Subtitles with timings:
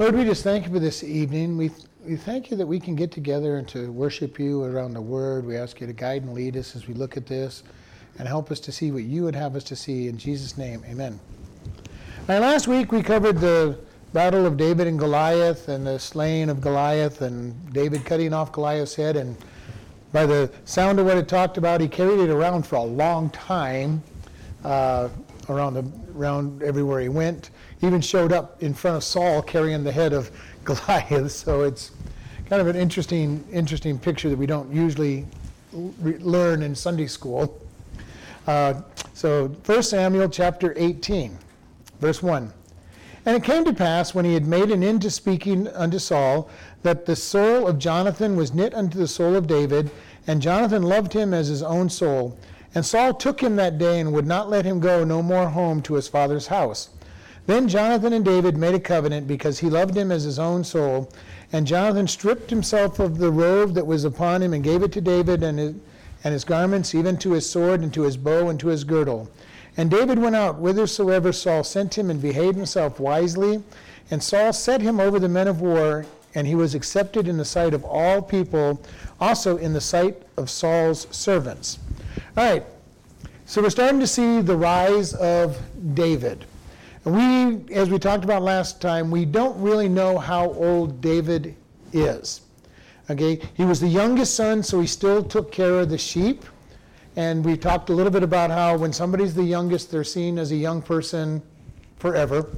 [0.00, 1.58] Lord, we just thank you for this evening.
[1.58, 1.70] We,
[2.06, 5.44] we thank you that we can get together and to worship you around the word.
[5.44, 7.64] We ask you to guide and lead us as we look at this
[8.18, 10.08] and help us to see what you would have us to see.
[10.08, 11.20] In Jesus' name, amen.
[12.28, 13.78] Now, last week we covered the
[14.14, 18.94] battle of David and Goliath and the slaying of Goliath and David cutting off Goliath's
[18.94, 19.16] head.
[19.16, 19.36] And
[20.12, 23.28] by the sound of what it talked about, he carried it around for a long
[23.28, 24.02] time,
[24.64, 25.10] uh,
[25.50, 25.84] around, the,
[26.16, 27.50] around everywhere he went
[27.82, 30.30] even showed up in front of Saul carrying the head of
[30.64, 31.32] Goliath.
[31.32, 31.92] So it's
[32.48, 35.26] kind of an interesting, interesting picture that we don't usually
[35.72, 37.60] re- learn in Sunday school.
[38.46, 38.82] Uh,
[39.14, 41.38] so 1 Samuel chapter 18,
[42.00, 42.52] verse 1.
[43.26, 46.48] And it came to pass when he had made an end to speaking unto Saul
[46.82, 49.90] that the soul of Jonathan was knit unto the soul of David,
[50.26, 52.38] and Jonathan loved him as his own soul.
[52.74, 55.82] And Saul took him that day and would not let him go no more home
[55.82, 56.90] to his father's house.
[57.46, 61.10] Then Jonathan and David made a covenant because he loved him as his own soul.
[61.52, 65.00] And Jonathan stripped himself of the robe that was upon him and gave it to
[65.00, 65.74] David and his,
[66.22, 69.28] and his garments, even to his sword and to his bow and to his girdle.
[69.76, 73.62] And David went out whithersoever Saul sent him and behaved himself wisely.
[74.10, 77.44] And Saul set him over the men of war, and he was accepted in the
[77.44, 78.80] sight of all people,
[79.20, 81.78] also in the sight of Saul's servants.
[82.36, 82.64] All right,
[83.46, 85.58] so we're starting to see the rise of
[85.94, 86.44] David.
[87.04, 91.54] We, as we talked about last time, we don't really know how old David
[91.92, 92.42] is.
[93.08, 96.44] Okay, he was the youngest son, so he still took care of the sheep.
[97.16, 100.52] And we talked a little bit about how when somebody's the youngest, they're seen as
[100.52, 101.42] a young person
[101.98, 102.48] forever.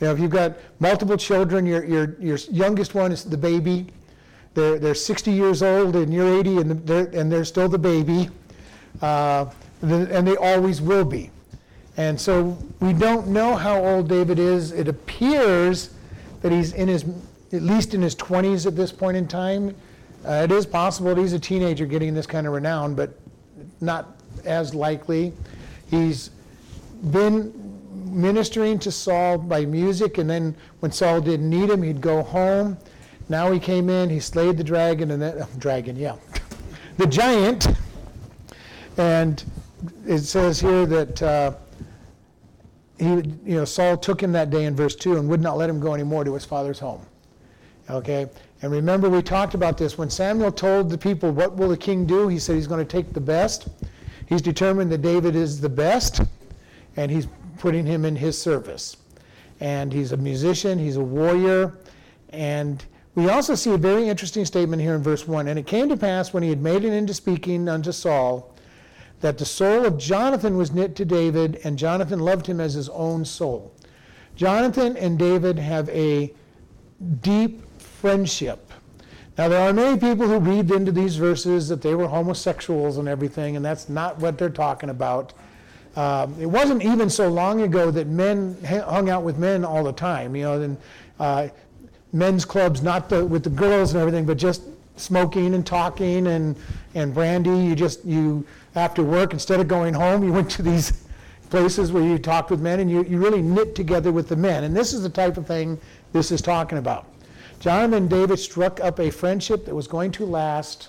[0.00, 3.88] You know, if you've got multiple children, your, your, your youngest one is the baby.
[4.54, 8.30] They're, they're 60 years old and you're 80 and they're, and they're still the baby.
[9.00, 9.46] Uh,
[9.82, 11.30] and they always will be.
[11.96, 14.72] And so we don't know how old David is.
[14.72, 15.90] It appears
[16.42, 17.04] that he's in his,
[17.52, 19.74] at least in his 20s at this point in time.
[20.26, 23.18] Uh, it is possible that he's a teenager getting this kind of renown, but
[23.80, 25.32] not as likely.
[25.90, 26.30] He's
[27.10, 27.52] been
[28.10, 32.76] ministering to Saul by music, and then when Saul didn't need him, he'd go home.
[33.28, 36.16] Now he came in, he slayed the dragon, and then, uh, dragon, yeah,
[36.98, 37.68] the giant.
[39.00, 39.42] And
[40.06, 41.22] it says here that.
[41.22, 41.52] Uh,
[42.98, 45.70] he, you know, Saul took him that day in verse 2 and would not let
[45.70, 47.00] him go anymore to his father's home.
[47.88, 48.28] Okay?
[48.60, 49.96] And remember, we talked about this.
[49.96, 52.28] When Samuel told the people, What will the king do?
[52.28, 53.68] He said he's going to take the best.
[54.26, 56.20] He's determined that David is the best,
[56.96, 57.26] and he's
[57.58, 58.98] putting him in his service.
[59.60, 61.78] And he's a musician, he's a warrior.
[62.28, 62.84] And
[63.14, 65.48] we also see a very interesting statement here in verse 1.
[65.48, 68.54] And it came to pass when he had made it into speaking unto Saul
[69.20, 72.88] that the soul of Jonathan was knit to David, and Jonathan loved him as his
[72.88, 73.72] own soul.
[74.34, 76.32] Jonathan and David have a
[77.20, 78.72] deep friendship.
[79.36, 83.08] Now, there are many people who read into these verses that they were homosexuals and
[83.08, 85.32] everything, and that's not what they're talking about.
[85.96, 89.92] Um, it wasn't even so long ago that men hung out with men all the
[89.92, 90.76] time, you know, and
[91.18, 91.48] uh,
[92.12, 94.62] men's clubs, not the, with the girls and everything, but just
[94.96, 96.56] smoking and talking and,
[96.94, 97.50] and brandy.
[97.50, 101.04] You just, you, after work, instead of going home, you went to these
[101.50, 104.64] places where you talked with men and you, you really knit together with the men.
[104.64, 105.78] And this is the type of thing
[106.12, 107.06] this is talking about.
[107.58, 110.88] Jonathan and David struck up a friendship that was going to last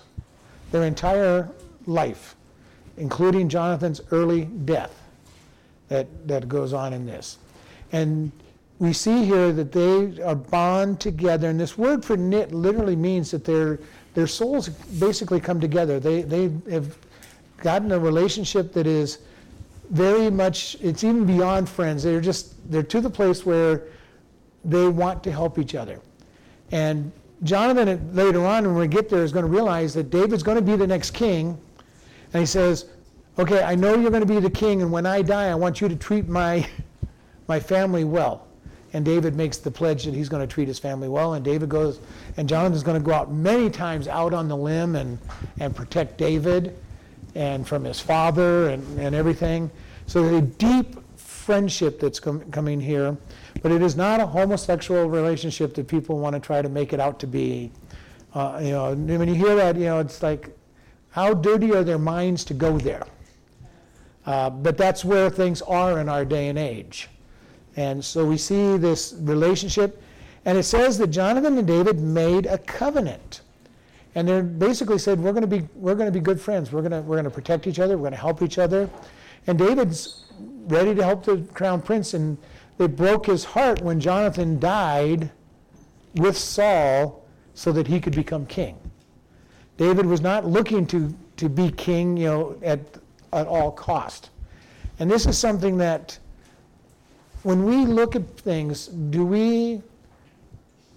[0.71, 1.49] their entire
[1.85, 2.35] life,
[2.97, 4.97] including Jonathan's early death
[5.89, 7.39] that, that goes on in this.
[7.91, 8.31] And
[8.79, 13.31] we see here that they are bond together, and this word for knit literally means
[13.31, 13.79] that their,
[14.13, 15.99] their souls basically come together.
[15.99, 16.97] They, they have
[17.61, 19.19] gotten a relationship that is
[19.91, 22.03] very much, it's even beyond friends.
[22.03, 23.83] They're just, they're to the place where
[24.65, 25.99] they want to help each other.
[26.71, 27.11] And
[27.43, 30.61] Jonathan, later on, when we get there, is going to realize that David's going to
[30.61, 31.57] be the next king.
[32.33, 32.85] And he says,
[33.39, 35.79] Okay, I know you're going to be the king, and when I die, I want
[35.79, 36.67] you to treat my,
[37.47, 38.47] my family well.
[38.93, 41.35] And David makes the pledge that he's going to treat his family well.
[41.35, 41.99] And David goes,
[42.35, 45.17] and Jonathan's going to go out many times out on the limb and,
[45.61, 46.77] and protect David
[47.35, 49.69] and from his father and, and everything.
[50.07, 53.17] So there's a deep friendship that's com- coming here,
[53.61, 56.99] but it is not a homosexual relationship that people want to try to make it
[56.99, 57.71] out to be.
[58.33, 60.55] Uh, you know, when you hear that, you know, it's like,
[61.09, 63.05] how dirty are their minds to go there?
[64.25, 67.09] Uh, but that's where things are in our day and age.
[67.75, 70.01] And so we see this relationship,
[70.45, 73.41] and it says that Jonathan and David made a covenant.
[74.15, 76.71] And they basically said, we're going to be, we're going to be good friends.
[76.71, 77.97] We're going to, we're going to protect each other.
[77.97, 78.89] We're going to help each other.
[79.47, 80.25] And David's
[80.67, 82.13] ready to help the crown prince.
[82.13, 82.37] And
[82.77, 85.31] it broke his heart when Jonathan died
[86.15, 87.23] with Saul
[87.53, 88.77] so that he could become king.
[89.77, 92.79] David was not looking to, to be king, you know, at,
[93.33, 94.29] at all cost.
[94.99, 96.19] And this is something that
[97.43, 99.81] when we look at things, do we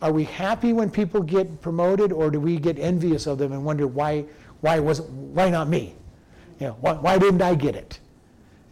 [0.05, 3.65] are we happy when people get promoted or do we get envious of them and
[3.65, 4.27] wonder why
[4.61, 5.95] why wasn't why not me?
[6.61, 8.01] You know, why, why didn't I get it?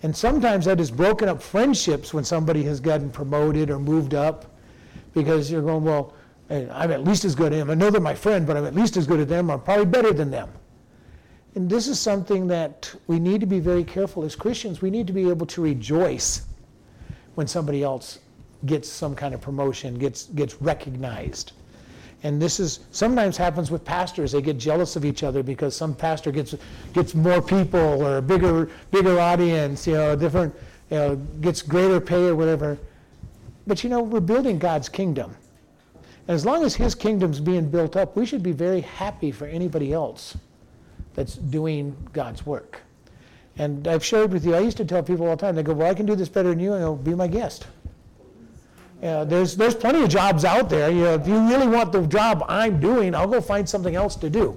[0.02, 4.54] And sometimes that has broken up friendships when somebody has gotten promoted or moved up
[5.14, 6.12] because you're going, well,
[6.50, 7.70] I'm at least as good as them.
[7.70, 9.50] I know they're my friend, but I'm at least as good as them.
[9.50, 10.50] I'm probably better than them.
[11.54, 14.82] And this is something that we need to be very careful as Christians.
[14.82, 16.42] We need to be able to rejoice
[17.36, 18.18] when somebody else
[18.66, 21.52] gets some kind of promotion, gets, gets recognized.
[22.24, 24.32] And this is sometimes happens with pastors.
[24.32, 26.54] They get jealous of each other because some pastor gets
[26.92, 30.54] gets more people or a bigger bigger audience, you know, different,
[30.90, 32.78] you know, gets greater pay or whatever.
[33.66, 35.34] But you know, we're building God's kingdom.
[36.28, 39.46] And as long as his kingdom's being built up, we should be very happy for
[39.46, 40.36] anybody else
[41.14, 42.80] that's doing God's work.
[43.58, 45.72] And I've shared with you, I used to tell people all the time, they go,
[45.72, 47.66] Well, I can do this better than you, and I'll be my guest.
[49.02, 50.88] Yeah, there's, there's plenty of jobs out there.
[50.88, 54.14] You know, if you really want the job I'm doing, I'll go find something else
[54.16, 54.56] to do.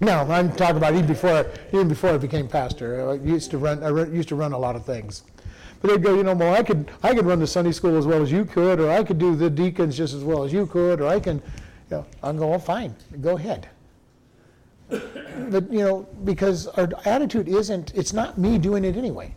[0.00, 3.10] No, I'm talking about even before, even before I became pastor.
[3.10, 5.24] I used to run, I used to run a lot of things.
[5.80, 8.06] But they'd go, you know, well, I could, I could run the Sunday school as
[8.06, 10.66] well as you could, or I could do the deacons just as well as you
[10.66, 11.36] could, or I can,
[11.90, 13.68] you know, I'm going, well, fine, go ahead.
[14.88, 19.34] But, you know, because our attitude isn't, it's not me doing it anyway.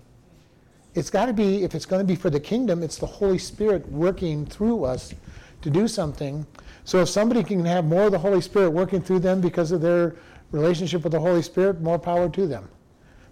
[0.97, 3.37] It's got to be, if it's going to be for the kingdom, it's the Holy
[3.37, 5.13] Spirit working through us
[5.61, 6.43] to do something.
[6.85, 9.79] So if somebody can have more of the Holy Spirit working through them because of
[9.79, 10.15] their
[10.51, 12.67] relationship with the Holy Spirit, more power to them.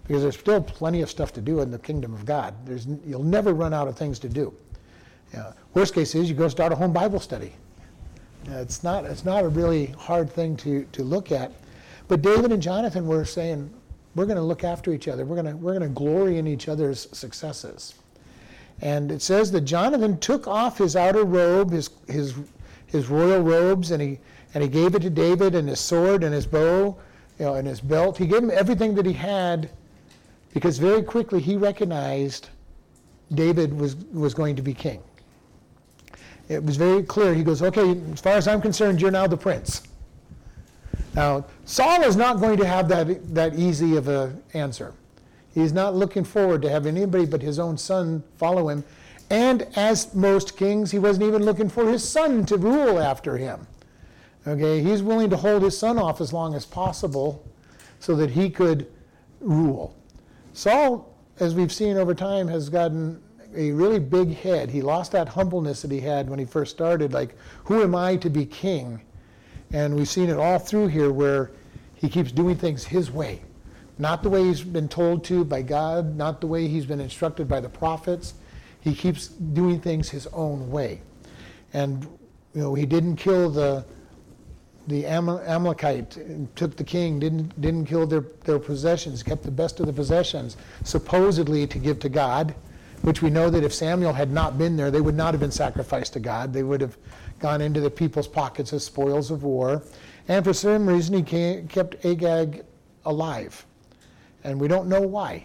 [0.06, 2.54] Because there's still plenty of stuff to do in the kingdom of God.
[2.64, 4.54] There's, you'll never run out of things to do.
[5.74, 7.52] Worst case is you go start a home Bible study.
[8.44, 11.50] It's not, it's not a really hard thing to, to look at.
[12.06, 13.74] But David and Jonathan were saying,
[14.16, 15.24] we're going to look after each other.
[15.24, 17.94] We're going to, we're going to glory in each other's successes.
[18.80, 22.34] And it says that Jonathan took off his outer robe, his, his,
[22.86, 24.18] his royal robes, and he,
[24.54, 26.96] and he gave it to David, and his sword, and his bow,
[27.38, 28.16] you know, and his belt.
[28.16, 29.70] He gave him everything that he had
[30.54, 32.48] because very quickly he recognized
[33.34, 35.02] David was, was going to be king.
[36.48, 37.34] It was very clear.
[37.34, 39.82] He goes, Okay, as far as I'm concerned, you're now the prince.
[41.16, 44.92] Now, Saul is not going to have that, that easy of an answer.
[45.54, 48.84] He's not looking forward to having anybody but his own son follow him.
[49.30, 53.66] And as most kings, he wasn't even looking for his son to rule after him.
[54.46, 57.42] Okay, he's willing to hold his son off as long as possible
[57.98, 58.86] so that he could
[59.40, 59.96] rule.
[60.52, 63.20] Saul, as we've seen over time, has gotten
[63.56, 64.70] a really big head.
[64.70, 67.34] He lost that humbleness that he had when he first started, like,
[67.64, 69.00] who am I to be king?
[69.72, 71.50] And we've seen it all through here where
[71.94, 73.42] he keeps doing things his way.
[73.98, 77.48] Not the way he's been told to by God, not the way he's been instructed
[77.48, 78.34] by the prophets.
[78.80, 81.00] He keeps doing things his own way.
[81.72, 82.04] And
[82.54, 83.84] you know, he didn't kill the
[84.88, 86.16] the Amalekite
[86.54, 90.56] took the king, didn't didn't kill their, their possessions, kept the best of the possessions,
[90.84, 92.54] supposedly to give to God,
[93.02, 95.50] which we know that if Samuel had not been there, they would not have been
[95.50, 96.52] sacrificed to God.
[96.52, 96.96] They would have
[97.38, 99.82] gone into the people's pockets as spoils of war.
[100.28, 102.64] And for some reason, he kept Agag
[103.04, 103.64] alive.
[104.44, 105.44] And we don't know why.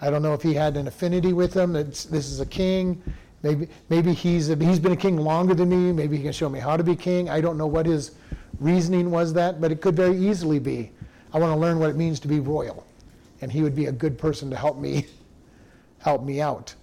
[0.00, 1.76] I don't know if he had an affinity with him.
[1.76, 3.02] It's, this is a king.
[3.42, 5.92] Maybe, maybe he's, a, he's been a king longer than me.
[5.92, 7.28] Maybe he can show me how to be king.
[7.28, 8.12] I don't know what his
[8.58, 10.90] reasoning was that, but it could very easily be.
[11.32, 12.86] I want to learn what it means to be royal.
[13.40, 15.06] And he would be a good person to help me
[15.98, 16.74] help me out.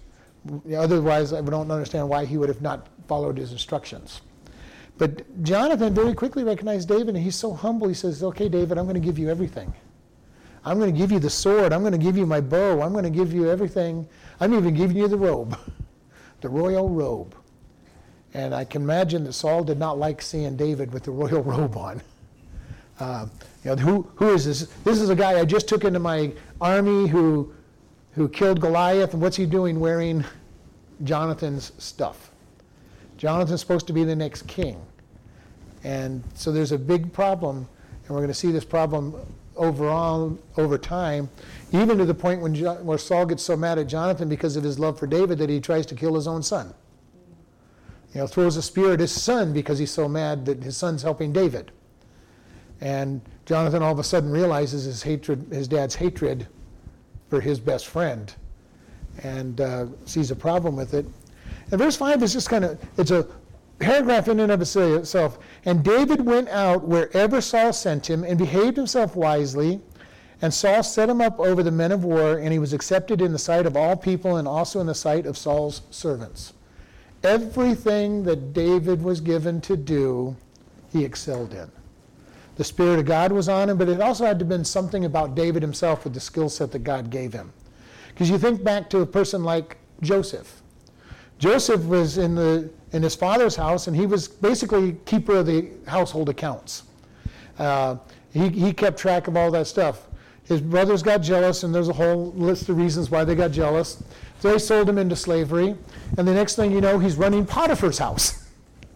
[0.76, 4.20] Otherwise, I don't understand why he would have not followed his instructions.
[4.98, 7.88] But Jonathan very quickly recognized David, and he's so humble.
[7.88, 9.72] He says, Okay, David, I'm going to give you everything.
[10.64, 11.72] I'm going to give you the sword.
[11.72, 12.82] I'm going to give you my bow.
[12.82, 14.06] I'm going to give you everything.
[14.40, 15.56] I'm even giving you the robe,
[16.40, 17.34] the royal robe.
[18.34, 21.76] And I can imagine that Saul did not like seeing David with the royal robe
[21.76, 22.02] on.
[23.00, 23.26] Uh,
[23.64, 24.66] you know, who, who is this?
[24.84, 27.52] This is a guy I just took into my army who,
[28.12, 30.24] who killed Goliath, and what's he doing wearing
[31.04, 32.32] Jonathan's stuff?
[33.18, 34.80] Jonathan's supposed to be the next king.
[35.84, 37.68] And so there's a big problem,
[38.06, 39.14] and we're going to see this problem
[39.56, 41.28] overall over time,
[41.72, 44.78] even to the point when where Saul gets so mad at Jonathan because of his
[44.78, 46.72] love for David that he tries to kill his own son.
[48.14, 51.02] You know, throws a spear at his son because he's so mad that his son's
[51.02, 51.72] helping David.
[52.80, 56.46] And Jonathan all of a sudden realizes his hatred, his dad's hatred
[57.28, 58.32] for his best friend,
[59.22, 61.04] and uh, sees a problem with it.
[61.70, 63.26] And verse 5 is just kind of, it's a
[63.78, 65.38] paragraph in and of itself.
[65.64, 69.80] And David went out wherever Saul sent him and behaved himself wisely.
[70.40, 73.32] And Saul set him up over the men of war, and he was accepted in
[73.32, 76.52] the sight of all people and also in the sight of Saul's servants.
[77.24, 80.36] Everything that David was given to do,
[80.92, 81.70] he excelled in.
[82.54, 85.04] The Spirit of God was on him, but it also had to have been something
[85.04, 87.52] about David himself with the skill set that God gave him.
[88.08, 90.62] Because you think back to a person like Joseph.
[91.38, 95.68] Joseph was in, the, in his father's house, and he was basically keeper of the
[95.86, 96.82] household accounts.
[97.58, 97.96] Uh,
[98.32, 100.08] he, he kept track of all that stuff.
[100.44, 104.02] His brothers got jealous, and there's a whole list of reasons why they got jealous.
[104.40, 105.76] They sold him into slavery,
[106.16, 108.48] and the next thing you know, he's running Potiphar's house.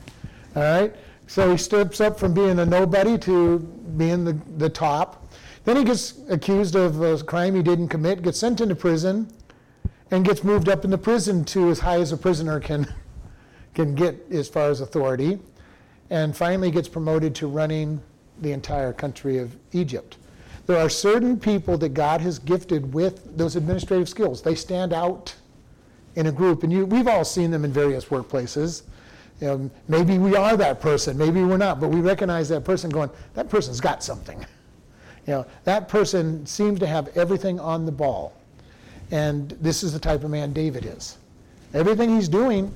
[0.57, 0.95] all right?
[1.27, 3.59] So he steps up from being a nobody to
[3.97, 5.33] being the, the top.
[5.65, 9.33] Then he gets accused of a crime he didn't commit, gets sent into prison,
[10.13, 12.87] and gets moved up in the prison to as high as a prisoner can,
[13.75, 15.39] can get as far as authority,
[16.11, 18.01] and finally gets promoted to running
[18.43, 20.19] the entire country of Egypt.
[20.67, 24.43] There are certain people that God has gifted with those administrative skills.
[24.43, 25.35] They stand out
[26.15, 28.83] in a group, and you, we've all seen them in various workplaces.
[29.41, 32.91] You know, maybe we are that person, maybe we're not, but we recognize that person
[32.91, 34.45] going, that person's got something.
[35.25, 38.37] You know, that person seems to have everything on the ball.
[39.13, 41.19] And this is the type of man David is.
[41.75, 42.73] Everything he's doing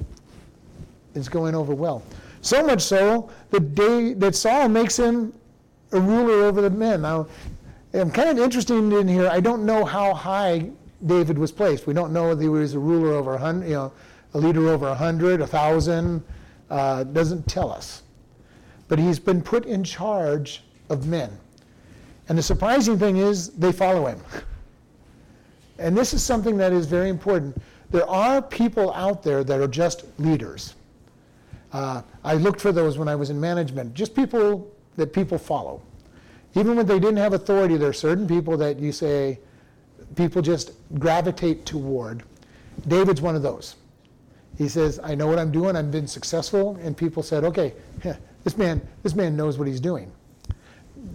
[1.15, 2.03] is going over well.
[2.43, 3.75] So much so that,
[4.21, 5.33] that Saul makes him
[5.93, 7.03] a ruler over the men.
[7.03, 7.27] Now,
[7.95, 9.29] I'm kind of interested in here.
[9.29, 10.71] I don't know how high
[11.07, 11.87] David was placed.
[11.87, 13.93] We don't know whether he was a ruler over a hundred, you know,
[14.35, 16.23] a leader over a hundred, a thousand.
[16.69, 18.03] Uh, doesn't tell us.
[18.89, 21.31] But he's been put in charge of men.
[22.29, 24.21] And the surprising thing is they follow him.
[25.79, 27.61] And this is something that is very important.
[27.91, 30.75] There are people out there that are just leaders.
[31.73, 35.83] Uh, I looked for those when I was in management, just people that people follow.
[36.55, 39.39] Even when they didn't have authority, there are certain people that you say
[40.15, 42.23] people just gravitate toward.
[42.89, 43.77] David's one of those.
[44.57, 47.75] He says, I know what I'm doing, I've been successful, and people said, okay,
[48.45, 50.11] this man, this man knows what he's doing.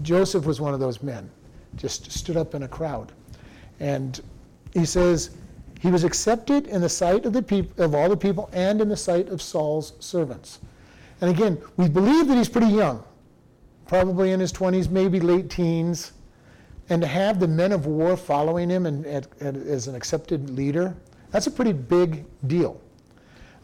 [0.03, 1.30] Joseph was one of those men,
[1.75, 3.12] just stood up in a crowd.
[3.80, 4.22] And
[4.74, 5.32] he says,
[5.82, 8.98] he was accepted in the sight of, the of all the people and in the
[8.98, 10.60] sight of Saul's servants.
[11.22, 13.04] And again, we believe that he's pretty young,
[13.88, 16.12] probably in his 20s, maybe late teens.
[16.90, 20.51] And to have the men of war following him and, and, and as an accepted
[20.51, 20.96] leader,
[21.32, 22.80] that's a pretty big deal.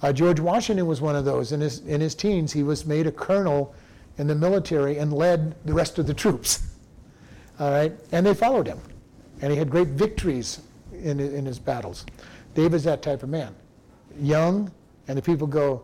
[0.02, 1.52] Uh, George Washington was one of those.
[1.52, 3.76] In his, in his teens, he was made a colonel
[4.18, 6.64] in the military and led the rest of the troops.
[7.60, 7.94] All right?
[8.12, 8.80] And they followed him.
[9.42, 10.62] And he had great victories
[11.04, 12.06] in, in his battles.
[12.56, 13.54] David's that type of man.
[14.20, 14.72] Young,
[15.08, 15.84] and the people go,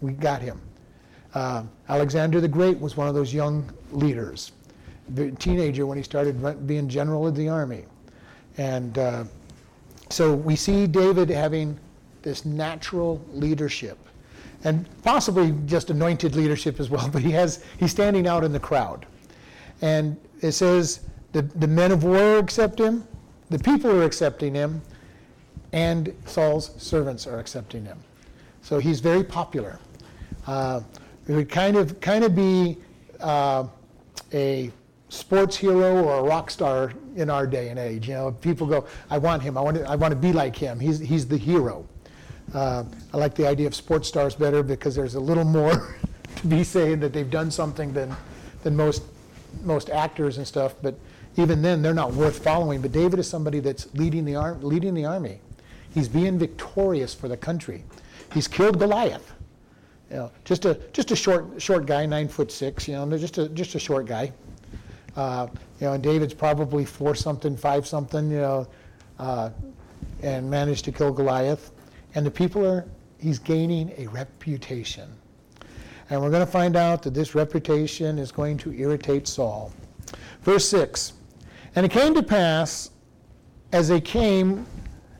[0.00, 0.60] We got him.
[1.34, 4.52] Uh, Alexander the Great was one of those young leaders,
[5.10, 7.84] the teenager when he started being general of the army.
[8.58, 9.24] And uh,
[10.08, 11.78] so we see David having
[12.22, 13.98] this natural leadership
[14.64, 18.60] and possibly just anointed leadership as well, but he has he's standing out in the
[18.60, 19.06] crowd.
[19.82, 21.00] And it says
[21.32, 23.06] the, the men of war accept him,
[23.50, 24.82] the people are accepting him,
[25.72, 27.98] and Saul's servants are accepting him.
[28.62, 29.78] So he's very popular.
[30.46, 30.80] Uh,
[31.28, 32.78] it would kind of kind of be
[33.20, 33.66] uh,
[34.32, 34.70] a
[35.08, 38.08] sports hero or a rock star in our day and age.
[38.08, 39.56] You know, people go, "I want him.
[39.56, 39.88] I want to.
[39.88, 40.80] I want to be like him.
[40.80, 41.86] He's he's the hero."
[42.54, 45.96] Uh, I like the idea of sports stars better because there's a little more
[46.36, 48.14] to be saying that they've done something than
[48.62, 49.02] than most
[49.62, 50.74] most actors and stuff.
[50.82, 50.98] But
[51.36, 52.80] even then, they're not worth following.
[52.80, 55.40] But David is somebody that's leading the, ar- leading the army.
[55.92, 57.84] He's being victorious for the country.
[58.32, 59.32] He's killed Goliath.
[60.10, 62.86] You know, just a just a short short guy, nine foot six.
[62.86, 64.32] You know, just a just a short guy.
[65.16, 65.48] Uh,
[65.80, 68.30] you know, and David's probably four something, five something.
[68.30, 68.68] You know,
[69.18, 69.50] uh,
[70.22, 71.72] and managed to kill Goliath.
[72.14, 72.86] And the people are
[73.18, 75.10] he's gaining a reputation.
[76.08, 79.72] And we're going to find out that this reputation is going to irritate Saul.
[80.42, 81.14] Verse 6
[81.76, 82.90] and it came to pass
[83.72, 84.66] as they came,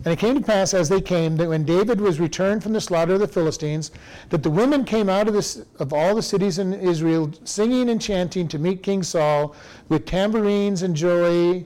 [0.04, 2.80] and it came to pass as they came that when David was returned from the
[2.80, 3.90] slaughter of the Philistines,
[4.30, 5.36] that the women came out of,
[5.78, 9.54] of all the cities in Israel, singing and chanting to meet King Saul
[9.88, 11.64] with tambourines and joy,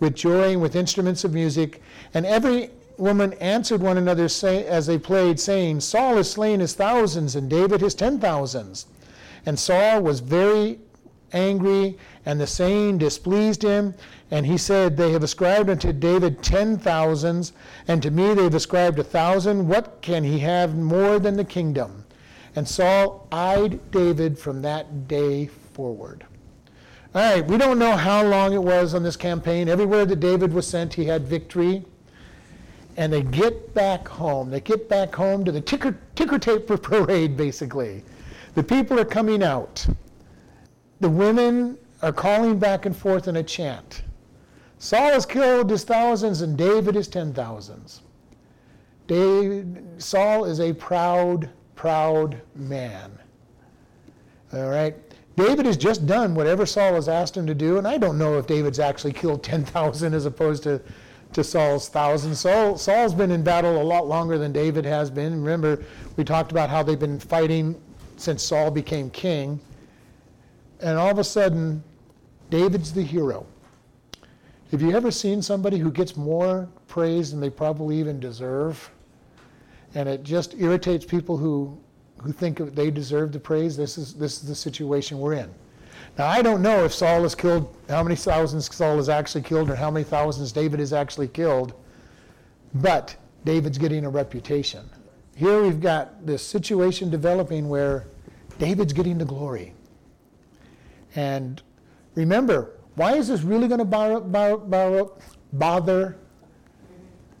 [0.00, 1.80] with joy and with instruments of music.
[2.14, 6.74] And every woman answered one another say, as they played, saying, Saul has slain his
[6.74, 8.86] thousands, and David his ten thousands.
[9.46, 10.78] And Saul was very
[11.32, 13.94] angry, and the saying displeased him.
[14.32, 17.52] And he said, They have ascribed unto David ten thousands,
[17.86, 19.68] and to me they have ascribed a thousand.
[19.68, 22.06] What can he have more than the kingdom?
[22.56, 26.24] And Saul eyed David from that day forward.
[27.14, 29.68] All right, we don't know how long it was on this campaign.
[29.68, 31.84] Everywhere that David was sent, he had victory.
[32.96, 34.50] And they get back home.
[34.50, 38.02] They get back home to the ticker, ticker tape parade, basically.
[38.54, 39.86] The people are coming out.
[41.00, 44.04] The women are calling back and forth in a chant.
[44.82, 48.00] Saul has killed his thousands and David his ten thousands.
[49.06, 53.16] David, Saul is a proud, proud man.
[54.52, 54.96] All right?
[55.36, 58.38] David has just done whatever Saul has asked him to do, and I don't know
[58.38, 60.82] if David's actually killed 10,000 as opposed to,
[61.32, 62.34] to Saul's thousand.
[62.34, 65.44] Saul, Saul's been in battle a lot longer than David has been.
[65.44, 65.84] Remember,
[66.16, 67.80] we talked about how they've been fighting
[68.16, 69.60] since Saul became king.
[70.80, 71.84] And all of a sudden,
[72.50, 73.46] David's the hero.
[74.72, 78.90] Have you ever seen somebody who gets more praise than they probably even deserve?
[79.94, 81.78] And it just irritates people who
[82.22, 85.50] who think they deserve the praise, this is, this is the situation we're in.
[86.16, 89.70] Now, I don't know if Saul has killed, how many thousands Saul has actually killed,
[89.70, 91.74] or how many thousands David has actually killed,
[92.74, 94.88] but David's getting a reputation.
[95.34, 98.06] Here we've got this situation developing where
[98.58, 99.74] David's getting the glory.
[101.16, 101.60] And
[102.14, 105.06] remember, why is this really going to bother,
[105.52, 106.16] bother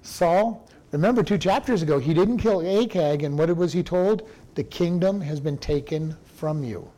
[0.02, 0.68] Saul?
[0.90, 4.28] Remember, two chapters ago, he didn't kill Agag, and what was he told?
[4.54, 6.88] the kingdom has been taken from you.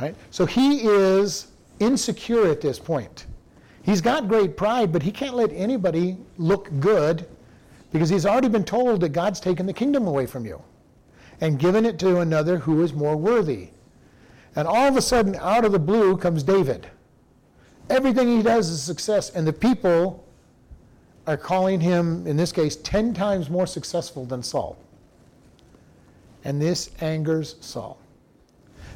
[0.00, 0.14] Right?
[0.30, 1.48] So he is
[1.80, 3.26] insecure at this point.
[3.82, 7.28] He's got great pride, but he can't let anybody look good
[7.90, 10.62] because he's already been told that God's taken the kingdom away from you
[11.40, 13.70] and given it to another who is more worthy.
[14.56, 16.88] And all of a sudden, out of the blue comes David.
[17.90, 20.24] Everything he does is success, and the people
[21.26, 24.78] are calling him, in this case, 10 times more successful than Saul.
[26.44, 27.98] And this angers Saul.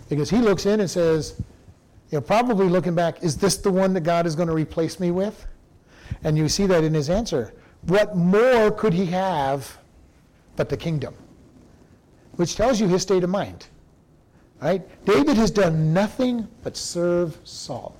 [0.08, 1.34] Because he looks in and says,
[2.10, 5.00] you know, probably looking back, is this the one that God is going to replace
[5.00, 5.46] me with?
[6.24, 7.54] And you see that in his answer.
[7.82, 9.78] What more could he have
[10.56, 11.14] but the kingdom?
[12.36, 13.66] Which tells you his state of mind.
[14.60, 14.82] Right?
[15.04, 17.96] David has done nothing but serve Saul.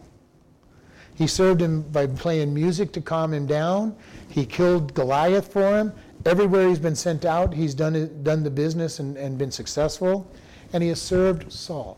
[1.22, 3.94] He served him by playing music to calm him down.
[4.28, 5.92] He killed Goliath for him.
[6.26, 10.28] Everywhere he's been sent out, he's done, done the business and, and been successful,
[10.72, 11.96] and he has served Saul.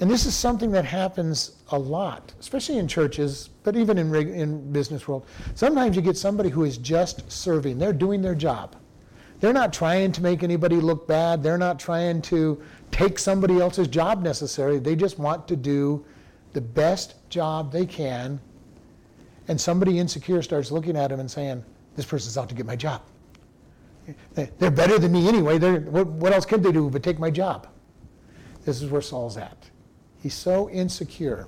[0.00, 4.72] And this is something that happens a lot, especially in churches, but even in, in
[4.72, 5.24] business world.
[5.54, 7.78] Sometimes you get somebody who is just serving.
[7.78, 8.74] They're doing their job.
[9.38, 11.44] They're not trying to make anybody look bad.
[11.44, 14.80] They're not trying to take somebody else's job necessarily.
[14.80, 16.04] They just want to do
[16.52, 18.40] the best job they can.
[19.48, 21.64] And somebody insecure starts looking at them and saying,
[21.96, 23.02] this person's out to get my job.
[24.34, 25.58] They're better than me anyway.
[25.58, 27.68] They're, what, what else could they do but take my job?
[28.64, 29.70] This is where Saul's at.
[30.22, 31.46] He's so insecure.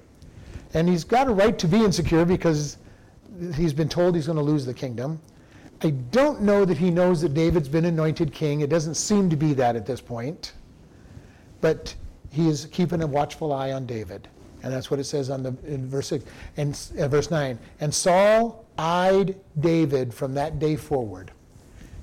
[0.75, 2.79] And he's got a right to be insecure because
[3.55, 5.21] he's been told he's going to lose the kingdom.
[5.83, 8.61] I don't know that he knows that David's been anointed king.
[8.61, 10.53] It doesn't seem to be that at this point.
[11.61, 11.95] But
[12.31, 14.29] he is keeping a watchful eye on David.
[14.63, 16.25] And that's what it says on the in verse six
[16.57, 17.59] and uh, verse nine.
[17.81, 21.31] And Saul eyed David from that day forward.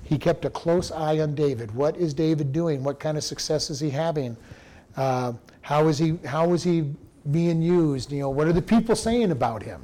[0.04, 1.74] He kept a close eye on David.
[1.74, 2.84] What is David doing?
[2.84, 4.36] What kind of success is he having?
[4.98, 6.18] Uh, how is he?
[6.26, 6.92] How is he
[7.32, 8.12] being used?
[8.12, 9.82] You know, what are the people saying about him?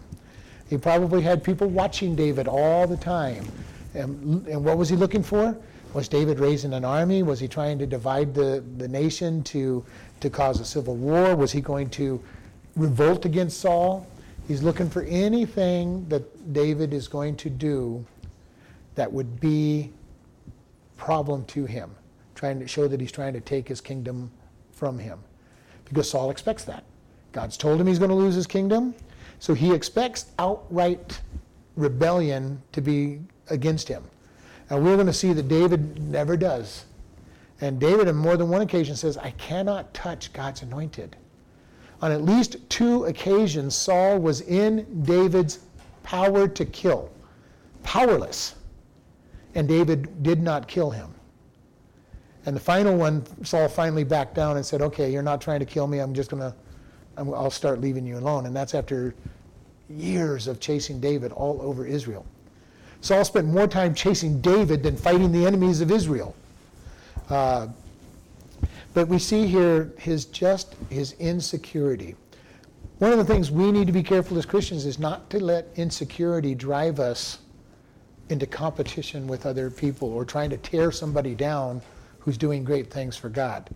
[0.70, 3.46] He probably had people watching David all the time.
[3.94, 5.56] And, and what was he looking for?
[5.94, 7.24] Was David raising an army?
[7.24, 9.86] Was he trying to divide the, the nation to,
[10.20, 11.36] to cause a civil war?
[11.36, 12.22] Was he going to
[12.76, 14.08] revolt against Saul.
[14.48, 18.06] He's looking for anything that David is going to do
[18.96, 19.92] that would be
[20.98, 21.92] problem to him,
[22.36, 24.32] trying to show that he's trying to take his kingdom
[24.72, 25.20] from him.
[25.86, 26.84] Because Saul expects that.
[27.32, 28.96] God's told him he's going to lose his kingdom,
[29.40, 31.22] so he expects outright
[31.76, 34.04] rebellion to be against him.
[34.70, 36.86] And we're going to see that David never does.
[37.62, 41.16] And David, on more than one occasion, says, I cannot touch God's anointed.
[42.02, 45.60] On at least two occasions, Saul was in David's
[46.04, 47.10] power to kill,
[47.84, 48.56] powerless.
[49.56, 51.14] And David did not kill him.
[52.46, 55.66] And the final one, Saul finally backed down and said, Okay, you're not trying to
[55.66, 56.00] kill me.
[56.00, 56.54] I'm just to,
[57.18, 58.46] I'll start leaving you alone.
[58.46, 59.16] And that's after
[59.90, 62.26] years of chasing David all over Israel.
[63.02, 66.36] Saul spent more time chasing David than fighting the enemies of Israel.
[67.30, 67.68] Uh,
[68.96, 72.16] but we see here his just his insecurity.
[73.00, 75.68] One of the things we need to be careful as Christians is not to let
[75.76, 77.40] insecurity drive us
[78.30, 81.82] into competition with other people or trying to tear somebody down
[82.20, 83.70] who's doing great things for God.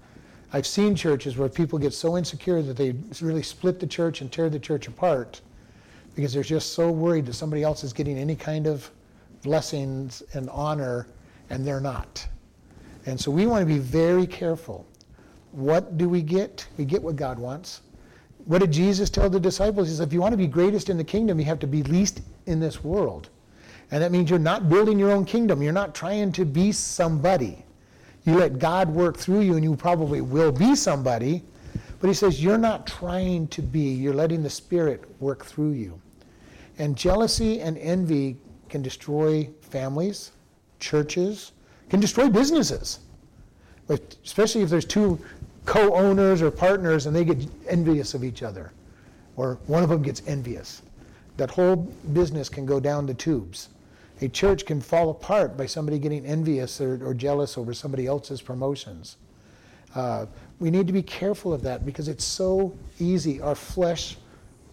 [0.53, 4.32] I've seen churches where people get so insecure that they really split the church and
[4.32, 5.41] tear the church apart
[6.15, 8.89] because they're just so worried that somebody else is getting any kind of
[9.43, 11.08] blessings and honor
[11.49, 12.25] and they're not.
[13.05, 14.86] And so we want to be very careful.
[15.52, 16.68] What do we get?
[16.78, 17.82] We get what God wants.
[18.46, 19.90] What did Jesus tell the disciples?
[19.90, 21.84] He said, if you want to be greatest in the kingdom, you have to be
[21.84, 23.30] least in this world.
[23.92, 25.62] And that means you're not building your own kingdom.
[25.62, 27.64] You're not trying to be somebody.
[28.26, 31.44] You let God work through you, and you probably will be somebody.
[32.00, 36.00] But he says, you're not trying to be, you're letting the Spirit work through you.
[36.78, 38.38] And jealousy and envy
[38.70, 40.32] can destroy families,
[40.80, 41.52] churches,
[41.90, 43.00] can destroy businesses.
[44.24, 45.20] Especially if there's two
[45.69, 48.71] co owners or partners and they get envious of each other,
[49.36, 50.82] or one of them gets envious.
[51.38, 51.75] That whole
[52.12, 53.69] business can go down the tubes.
[54.21, 58.41] A church can fall apart by somebody getting envious or, or jealous over somebody else's
[58.41, 59.17] promotions.
[59.93, 60.25] Uh,
[60.60, 63.39] we need to be careful of that because it's so easy.
[63.39, 64.17] Our flesh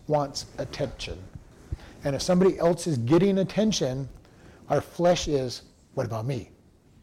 [0.08, 1.18] wants attention.
[2.04, 4.08] And if somebody else is getting attention,
[4.70, 6.50] our flesh is, what about me?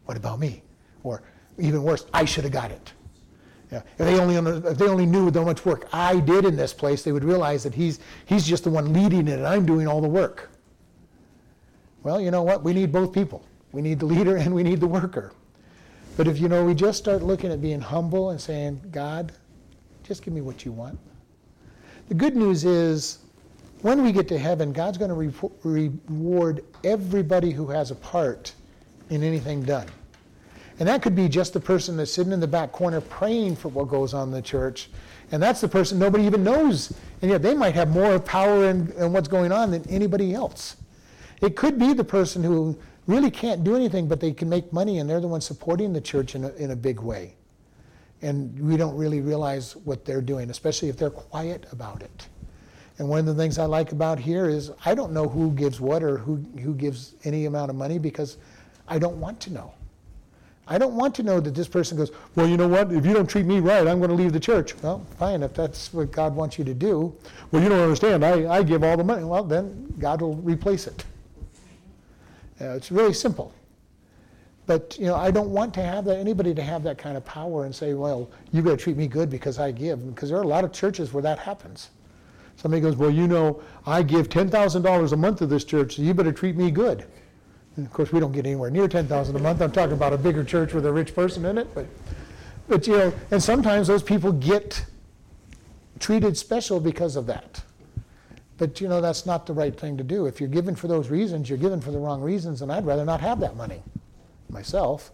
[0.06, 0.64] What about me?
[1.04, 1.22] Or
[1.60, 2.92] even worse, I should have got it.
[3.74, 3.82] Yeah.
[3.98, 7.02] If, they only, if they only knew how much work I did in this place,
[7.02, 10.00] they would realize that he's, he's just the one leading it and I'm doing all
[10.00, 10.52] the work.
[12.04, 12.64] Well, you know what?
[12.64, 13.44] We need both people.
[13.72, 15.34] We need the leader and we need the worker.
[16.18, 19.32] But if you know, we just start looking at being humble and saying, God,
[20.04, 21.00] just give me what you want.
[22.10, 23.20] The good news is
[23.82, 28.54] when we get to heaven, God's going to re- reward everybody who has a part
[29.10, 29.88] in anything done.
[30.84, 33.70] And that could be just the person that's sitting in the back corner praying for
[33.70, 34.90] what goes on in the church.
[35.32, 36.92] And that's the person nobody even knows.
[37.22, 40.76] And yet they might have more power in, in what's going on than anybody else.
[41.40, 45.00] It could be the person who really can't do anything, but they can make money
[45.00, 47.38] and they're the ones supporting the church in a, in a big way.
[48.22, 52.28] And we don't really realize what they're doing, especially if they're quiet about it.
[52.98, 55.80] And one of the things I like about here is I don't know who gives
[55.80, 58.36] what or who, who gives any amount of money because
[58.86, 59.74] I don't want to know.
[60.68, 62.92] I don't want to know that this person goes, well, you know what?
[62.92, 64.76] If you don't treat me right, I'm going to leave the church.
[64.82, 67.14] Well, fine, if that's what God wants you to do.
[67.52, 68.24] Well, you don't understand.
[68.24, 69.26] I, I give all the money.
[69.26, 71.04] Well, then God will replace it.
[72.62, 73.54] Uh, it's really simple.
[74.66, 77.26] But you know, I don't want to have that, anybody to have that kind of
[77.26, 80.08] power and say, well, you got to treat me good because I give.
[80.08, 81.90] Because there are a lot of churches where that happens.
[82.56, 86.14] Somebody goes, Well, you know, I give $10,000 a month to this church, so you
[86.14, 87.06] better treat me good.
[87.76, 89.62] And of course, we don't get anywhere near 10000 a month.
[89.62, 91.74] I'm talking about a bigger church with a rich person in it.
[91.74, 91.88] But,
[92.68, 94.86] but, you know, and sometimes those people get
[96.00, 97.64] treated special because of that.
[98.58, 100.28] But, you know, that's not the right thing to do.
[100.28, 103.06] If you're given for those reasons, you're given for the wrong reasons, and I'd rather
[103.06, 103.82] not have that money
[104.50, 105.12] myself.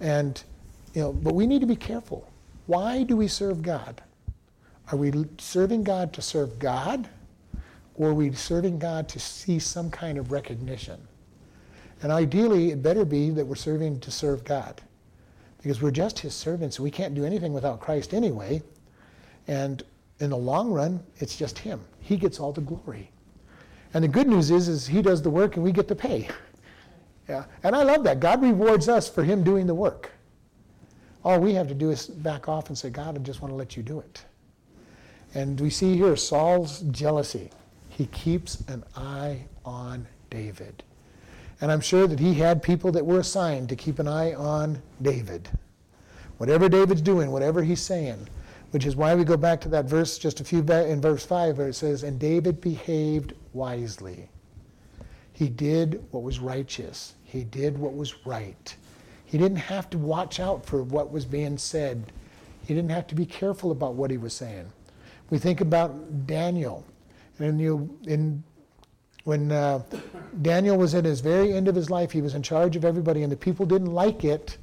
[0.00, 0.42] And,
[0.94, 2.30] you know, but we need to be careful.
[2.66, 4.00] Why do we serve God?
[4.92, 7.08] Are we serving God to serve God?
[7.96, 11.00] Or are we serving God to see some kind of recognition?
[12.04, 14.82] And ideally, it better be that we're serving to serve God.
[15.56, 16.78] Because we're just his servants.
[16.78, 18.62] We can't do anything without Christ anyway.
[19.48, 19.82] And
[20.18, 21.80] in the long run, it's just him.
[22.00, 23.10] He gets all the glory.
[23.94, 26.28] And the good news is, is he does the work and we get to pay.
[27.26, 27.44] Yeah.
[27.62, 28.20] And I love that.
[28.20, 30.10] God rewards us for him doing the work.
[31.24, 33.56] All we have to do is back off and say, God, I just want to
[33.56, 34.22] let you do it.
[35.32, 37.48] And we see here Saul's jealousy.
[37.88, 40.82] He keeps an eye on David.
[41.64, 44.82] And I'm sure that he had people that were assigned to keep an eye on
[45.00, 45.48] David.
[46.36, 48.28] Whatever David's doing, whatever he's saying,
[48.72, 51.56] which is why we go back to that verse just a few in verse 5
[51.56, 54.28] where it says, And David behaved wisely.
[55.32, 58.76] He did what was righteous, he did what was right.
[59.24, 62.12] He didn't have to watch out for what was being said,
[62.66, 64.70] he didn't have to be careful about what he was saying.
[65.30, 66.84] We think about Daniel.
[67.38, 68.44] And you, in,
[69.24, 69.82] when uh,
[70.42, 73.22] Daniel was at his very end of his life, he was in charge of everybody,
[73.22, 74.58] and the people didn't like it.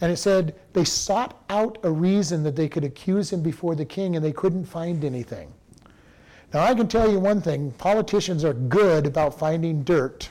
[0.00, 3.84] And it said they sought out a reason that they could accuse him before the
[3.84, 5.52] king, and they couldn't find anything.
[6.54, 10.30] Now, I can tell you one thing politicians are good about finding dirt,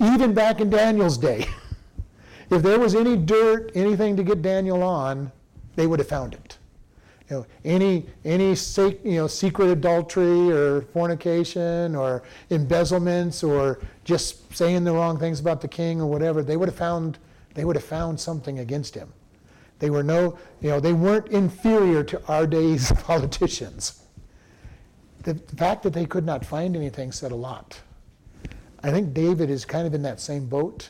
[0.00, 1.46] even back in Daniel's day.
[2.50, 5.30] if there was any dirt, anything to get Daniel on,
[5.76, 6.57] they would have found it
[7.30, 14.84] you know, any any you know secret adultery or fornication or embezzlements or just saying
[14.84, 17.18] the wrong things about the king or whatever, they would have found
[17.54, 19.12] they would have found something against him.
[19.78, 24.02] They were no, you know, they weren't inferior to our day's politicians.
[25.22, 27.80] The, the fact that they could not find anything said a lot.
[28.82, 30.88] I think David is kind of in that same boat.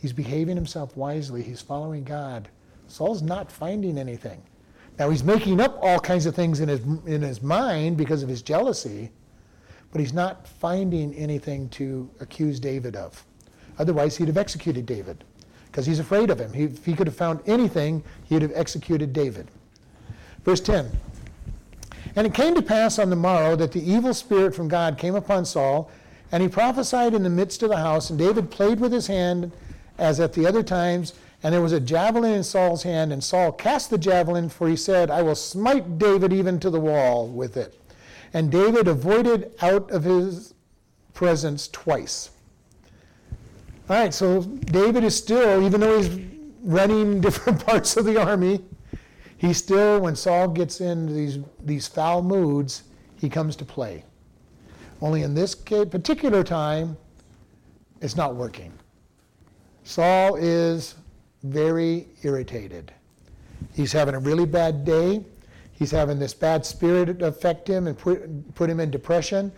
[0.00, 1.42] He's behaving himself wisely.
[1.42, 2.48] He's following God.
[2.88, 4.42] Saul's not finding anything.
[4.98, 8.28] Now he's making up all kinds of things in his, in his mind because of
[8.28, 9.10] his jealousy,
[9.90, 13.24] but he's not finding anything to accuse David of.
[13.78, 15.24] Otherwise, he'd have executed David
[15.66, 16.52] because he's afraid of him.
[16.52, 19.50] He, if he could have found anything, he'd have executed David.
[20.44, 20.90] Verse 10
[22.14, 25.16] And it came to pass on the morrow that the evil spirit from God came
[25.16, 25.90] upon Saul,
[26.30, 29.50] and he prophesied in the midst of the house, and David played with his hand
[29.98, 33.52] as at the other times and there was a javelin in Saul's hand, and Saul
[33.52, 37.58] cast the javelin, for he said, I will smite David even to the wall with
[37.58, 37.78] it.
[38.32, 40.54] And David avoided out of his
[41.12, 42.30] presence twice.
[43.90, 46.18] All right, so David is still, even though he's
[46.62, 48.64] running different parts of the army,
[49.36, 52.84] he still, when Saul gets into these, these foul moods,
[53.20, 54.02] he comes to play.
[55.02, 56.96] Only in this particular time,
[58.00, 58.72] it's not working.
[59.82, 60.94] Saul is
[61.44, 62.92] very irritated.
[63.72, 65.24] He's having a really bad day.
[65.72, 69.52] He's having this bad spirit affect him and put, put him in depression.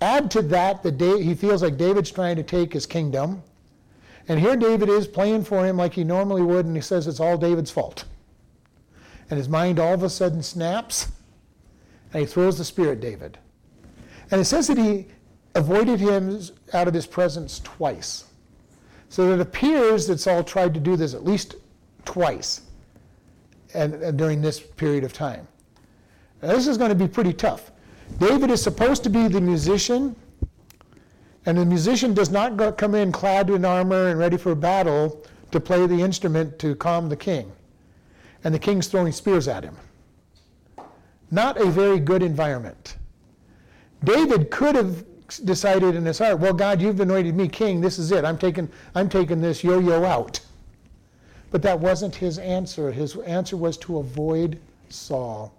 [0.00, 3.42] Add to that that he feels like David's trying to take his kingdom.
[4.28, 7.20] And here David is playing for him like he normally would, and he says it's
[7.20, 8.04] all David's fault.
[9.30, 11.08] And his mind all of a sudden snaps,
[12.12, 13.38] and he throws the spear at David.
[14.30, 15.06] And it says that he
[15.54, 16.40] avoided him
[16.72, 18.24] out of his presence twice.
[19.12, 21.56] So it appears that Saul tried to do this at least
[22.06, 22.62] twice
[23.74, 25.46] and, and during this period of time.
[26.40, 27.72] Now, this is going to be pretty tough.
[28.18, 30.16] David is supposed to be the musician,
[31.44, 35.22] and the musician does not go, come in clad in armor and ready for battle
[35.50, 37.52] to play the instrument to calm the king.
[38.44, 39.76] And the king's throwing spears at him.
[41.30, 42.96] Not a very good environment.
[44.04, 45.04] David could have
[45.38, 47.80] decided in his heart, well, God, you've anointed me king.
[47.80, 48.24] This is it.
[48.24, 50.40] I'm taking, I'm taking this yo-yo out.
[51.50, 52.90] But that wasn't his answer.
[52.90, 55.54] His answer was to avoid Saul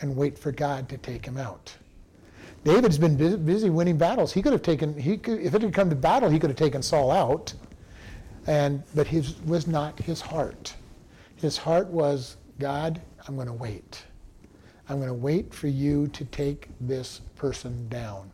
[0.00, 1.74] and wait for God to take him out.
[2.64, 4.32] David's been busy winning battles.
[4.32, 6.58] He could have taken, he could, if it had come to battle, he could have
[6.58, 7.52] taken Saul out.
[8.46, 10.74] And, but his was not his heart.
[11.36, 14.02] His heart was, God, I'm going to wait.
[14.88, 18.30] I'm going to wait for you to take this person down.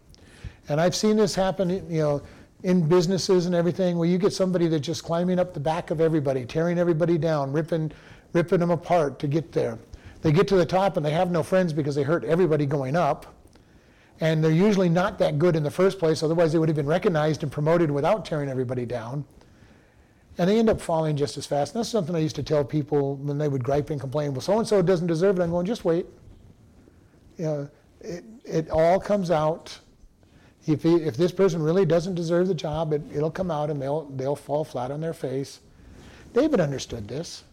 [0.69, 2.23] And I've seen this happen, you know,
[2.63, 6.01] in businesses and everything, where you get somebody that's just climbing up the back of
[6.01, 7.93] everybody, tearing everybody down, ripping,
[8.33, 9.79] ripping them apart to get there.
[10.23, 12.97] They get to the top and they have no friends because they hurt everybody going
[12.97, 13.35] up.
[14.21, 16.87] And they're usually not that good in the first place, otherwise they would have been
[16.87, 19.25] recognized and promoted without tearing everybody down.
[20.39, 21.75] And they end up falling just as fast.
[21.75, 24.41] And that's something I used to tell people when they would gripe and complain, well,
[24.41, 25.43] so and so doesn't deserve it.
[25.43, 26.07] I'm going, just wait.
[27.39, 29.79] You know, it, it all comes out
[30.67, 33.81] if, he, if this person really doesn't deserve the job, it, it'll come out and
[33.81, 35.61] they'll, they'll fall flat on their face.
[36.33, 37.45] David understood this.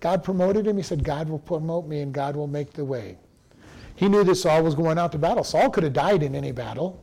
[0.00, 0.76] God promoted him.
[0.76, 3.18] He said, God will promote me and God will make the way.
[3.94, 5.44] He knew that Saul was going out to battle.
[5.44, 7.02] Saul could have died in any battle.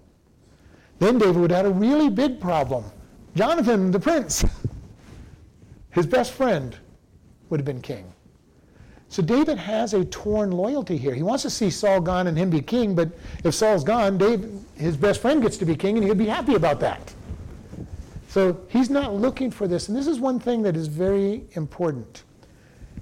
[1.00, 2.86] Then David would have had a really big problem.
[3.36, 4.46] Jonathan, the prince,
[5.90, 6.78] his best friend,
[7.50, 8.13] would have been king.
[9.14, 11.14] So David has a torn loyalty here.
[11.14, 13.10] He wants to see Saul gone and him be king, but
[13.44, 14.20] if Saul's gone,
[14.76, 17.14] his best friend gets to be king, and he'll be happy about that.
[18.28, 19.88] So he's not looking for this.
[19.88, 22.24] And this is one thing that is very important.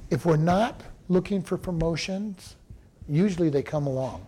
[0.10, 2.58] If we're not looking for promotions,
[3.08, 4.28] usually they come along.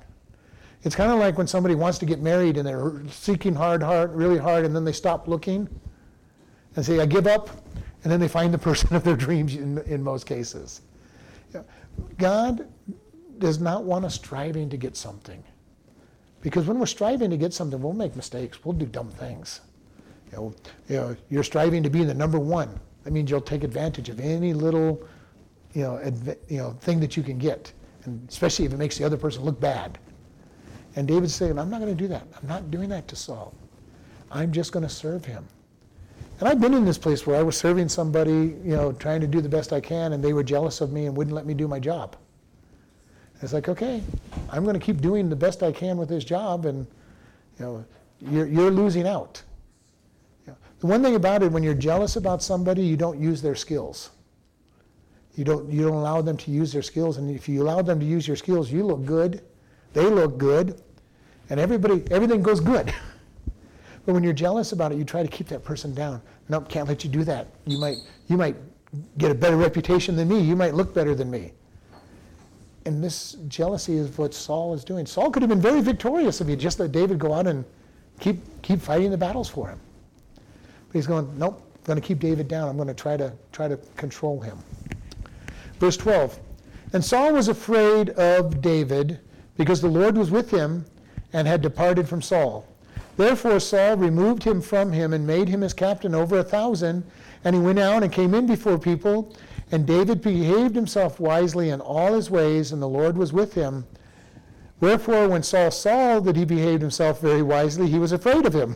[0.84, 4.16] It's kind of like when somebody wants to get married and they're seeking hard, hard,
[4.16, 5.68] really hard, and then they stop looking
[6.78, 7.50] and say, I give up,
[8.06, 10.80] and then they find the person of their dreams in, in most cases.
[12.18, 12.68] God
[13.40, 15.44] does not want us striving to get something.
[16.42, 18.64] Because when we're striving to get something, we'll make mistakes.
[18.64, 19.62] We'll do dumb things.
[20.32, 20.56] You know,
[20.90, 22.80] you know, you're striving to be the number one.
[23.04, 25.02] That means you'll take advantage of any little,
[25.74, 27.72] you know, adv- you know, thing that you can get,
[28.06, 30.00] and especially if it makes the other person look bad.
[30.96, 32.28] And David's saying, "I'm not going to do that.
[32.42, 33.54] I'm not doing that to Saul.
[34.32, 35.48] I'm just going to serve him."
[36.40, 38.32] And I've been in this place where I was serving somebody,
[38.64, 41.06] you know, trying to do the best I can, and they were jealous of me
[41.06, 42.16] and wouldn't let me do my job.
[43.36, 44.02] And it's like, okay,
[44.50, 46.88] I'm going to keep doing the best I can with this job, and
[47.60, 47.86] you know,
[48.20, 49.42] you're, you're losing out.
[50.46, 53.42] You know, the one thing about it, when you're jealous about somebody, you don't use
[53.42, 54.10] their skills.
[55.36, 58.00] You don't, you don't allow them to use their skills, and if you allow them
[58.00, 59.42] to use your skills, you look good,
[59.94, 60.82] they look good,
[61.50, 62.94] and everybody, everything goes good.
[64.06, 66.22] But when you're jealous about it, you try to keep that person down.
[66.50, 67.48] Nope, can't let you do that.
[67.66, 68.56] You might, you might
[69.18, 70.40] get a better reputation than me.
[70.40, 71.54] You might look better than me.
[72.86, 75.06] And this jealousy is what Saul is doing.
[75.06, 77.64] Saul could have been very victorious if he just let David go out and
[78.20, 79.80] keep, keep fighting the battles for him.
[80.88, 82.68] But he's going, nope, I'm going to keep David down.
[82.68, 84.58] I'm going to try to try to control him.
[85.80, 86.40] Verse 12.
[86.92, 89.20] And Saul was afraid of David
[89.58, 90.86] because the Lord was with him
[91.32, 92.68] and had departed from Saul.
[93.18, 97.04] Therefore Saul removed him from him and made him his captain over a thousand.
[97.44, 99.36] And he went out and came in before people.
[99.72, 103.86] And David behaved himself wisely in all his ways, and the Lord was with him.
[104.80, 108.76] Wherefore, when Saul saw that he behaved himself very wisely, he was afraid of him.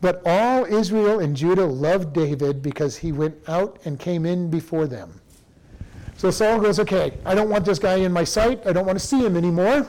[0.00, 4.86] But all Israel and Judah loved David because he went out and came in before
[4.86, 5.20] them.
[6.16, 8.66] So Saul goes, Okay, I don't want this guy in my sight.
[8.66, 9.86] I don't want to see him anymore.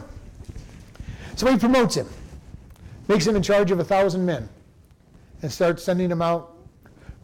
[1.36, 2.08] So he promotes him,
[3.08, 4.48] makes him in charge of a thousand men,
[5.42, 6.56] and starts sending him out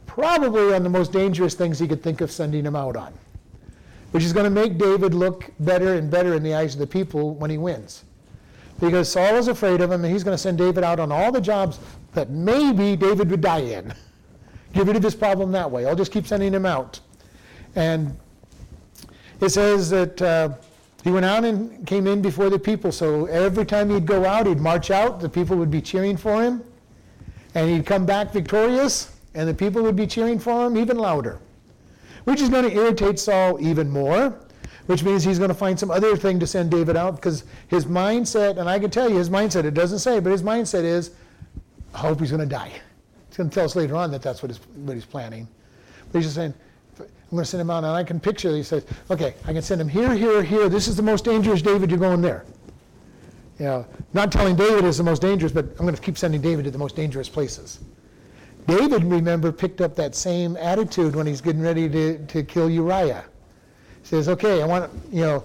[0.06, 3.14] probably on the most dangerous things he could think of sending him out on,
[4.12, 6.88] which is going to make David look better and better in the eyes of the
[6.88, 8.04] people when he wins.
[8.80, 11.32] Because Saul is afraid of him, and he's going to send David out on all
[11.32, 11.80] the jobs
[12.14, 13.94] that maybe David would die in.
[14.74, 15.86] Get rid of this problem that way.
[15.86, 17.00] I'll just keep sending him out.
[17.76, 18.18] And
[19.42, 20.50] it says that uh,
[21.04, 22.92] he went out and came in before the people.
[22.92, 26.44] So every time he'd go out, he'd march out, the people would be cheering for
[26.44, 26.64] him.
[27.56, 31.40] And he'd come back victorious, and the people would be cheering for him even louder.
[32.26, 34.40] Which is going to irritate Saul even more,
[34.88, 37.86] which means he's going to find some other thing to send David out because his
[37.86, 41.12] mindset, and I can tell you his mindset, it doesn't say, but his mindset is,
[41.94, 42.72] I hope he's going to die.
[43.30, 45.48] He's going to tell us later on that that's what, what he's planning.
[46.12, 46.54] But he's just saying,
[47.30, 48.56] I'm going to send him out, and I can picture.
[48.56, 50.68] He says, "Okay, I can send him here, here, here.
[50.68, 51.92] This is the most dangerous, David.
[51.92, 52.44] You're going there."
[53.60, 56.42] You know, not telling David is the most dangerous, but I'm going to keep sending
[56.42, 57.82] David to the most dangerous places.
[58.66, 63.26] David, remember, picked up that same attitude when he's getting ready to, to kill Uriah.
[64.02, 65.44] He says, "Okay, I want you know,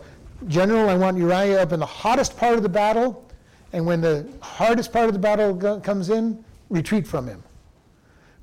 [0.49, 3.29] General, I want Uriah up in the hottest part of the battle,
[3.75, 7.43] and when the hardest part of the battle comes in, retreat from him."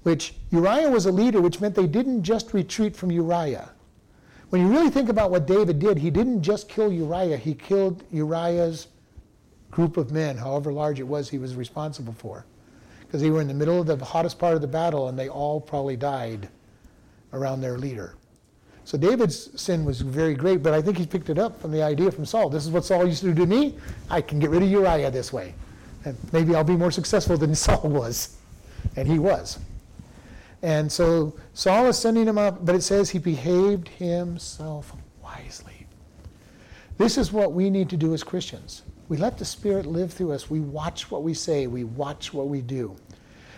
[0.03, 3.69] Which Uriah was a leader, which meant they didn't just retreat from Uriah.
[4.49, 8.03] When you really think about what David did, he didn't just kill Uriah, he killed
[8.11, 8.87] Uriah's
[9.69, 12.45] group of men, however large it was he was responsible for.
[12.99, 15.29] Because they were in the middle of the hottest part of the battle and they
[15.29, 16.49] all probably died
[17.33, 18.15] around their leader.
[18.83, 21.81] So David's sin was very great, but I think he picked it up from the
[21.81, 22.49] idea from Saul.
[22.49, 23.77] This is what Saul used to do to me.
[24.09, 25.53] I can get rid of Uriah this way.
[26.03, 28.37] And maybe I'll be more successful than Saul was.
[28.95, 29.59] And he was.
[30.61, 34.93] And so Saul is sending him up, but it says he behaved himself
[35.23, 35.87] wisely.
[36.97, 38.83] This is what we need to do as Christians.
[39.09, 40.49] We let the Spirit live through us.
[40.49, 42.95] We watch what we say, we watch what we do.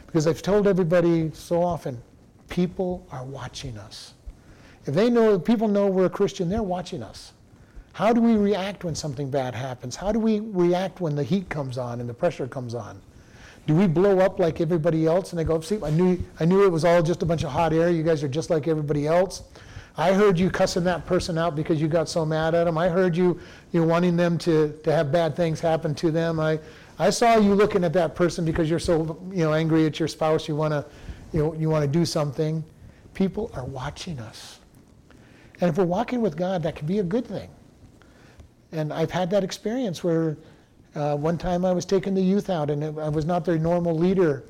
[0.05, 2.01] Because I've told everybody so often,
[2.47, 4.13] people are watching us.
[4.85, 7.33] If they know, people know we're a Christian, they're watching us.
[7.93, 9.95] How do we react when something bad happens?
[9.95, 13.01] How do we react when the heat comes on and the pressure comes on?
[13.65, 15.31] Do we blow up like everybody else?
[15.31, 17.51] And they go, see, I knew, I knew it was all just a bunch of
[17.51, 17.89] hot air.
[17.89, 19.43] You guys are just like everybody else.
[19.95, 22.77] I heard you cussing that person out because you got so mad at them.
[22.77, 23.39] I heard you,
[23.71, 26.39] you're wanting them to, to have bad things happen to them.
[26.39, 26.59] I,
[26.97, 30.07] I saw you looking at that person because you're so you know, angry at your
[30.07, 30.47] spouse.
[30.47, 30.85] You want to
[31.31, 32.63] you, know, you want to do something.
[33.13, 34.59] People are watching us.
[35.61, 37.49] And if we're walking with God, that can be a good thing.
[38.71, 40.37] And I've had that experience where
[40.95, 43.97] uh, one time I was taking the youth out and I was not their normal
[43.97, 44.43] leader.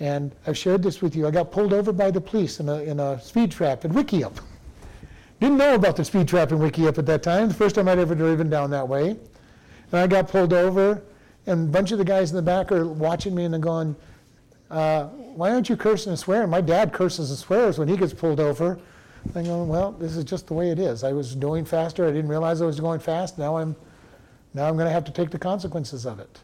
[0.00, 1.26] And I've shared this with you.
[1.26, 4.32] I got pulled over by the police in a, in a speed trap at Wickiup.
[5.40, 7.98] Didn't know about the speed trap in Wickiup at that time, the first time I'd
[7.98, 9.10] ever driven down that way.
[9.10, 11.02] And I got pulled over,
[11.46, 13.96] and a bunch of the guys in the back are watching me and they're going,
[14.70, 16.50] uh, Why aren't you cursing and swearing?
[16.50, 18.78] My dad curses and swears when he gets pulled over.
[19.34, 21.04] I'm going, Well, this is just the way it is.
[21.04, 22.06] I was doing faster.
[22.06, 23.38] I didn't realize I was going fast.
[23.38, 23.76] Now I'm
[24.54, 26.40] now I'm going to have to take the consequences of it.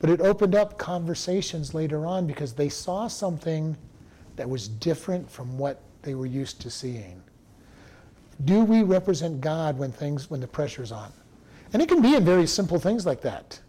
[0.00, 3.76] But it opened up conversations later on because they saw something
[4.36, 7.22] that was different from what they were used to seeing.
[8.44, 11.12] Do we represent God when things when the pressure's on?
[11.72, 13.60] And it can be in very simple things like that.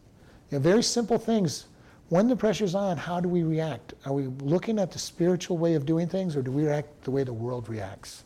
[0.50, 1.66] You know, very simple things.
[2.10, 3.94] When the pressure's on, how do we react?
[4.06, 7.12] Are we looking at the spiritual way of doing things or do we react the
[7.12, 8.24] way the world reacts?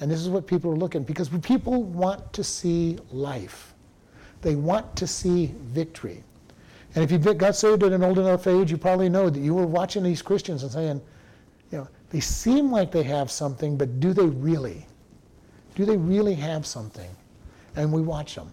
[0.00, 3.73] And this is what people are looking because people want to see life.
[4.44, 6.22] They want to see victory.
[6.94, 9.54] And if you got saved at an old enough age, you probably know that you
[9.54, 11.00] were watching these Christians and saying,
[11.72, 14.86] you know, they seem like they have something, but do they really?
[15.76, 17.08] Do they really have something?
[17.74, 18.52] And we watch them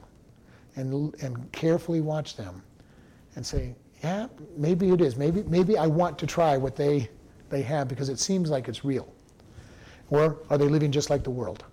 [0.78, 2.64] and, and carefully watch them
[3.36, 5.18] and say, yeah, maybe it is.
[5.18, 7.10] Maybe, maybe I want to try what they,
[7.50, 9.14] they have because it seems like it's real.
[10.10, 11.66] Or are they living just like the world?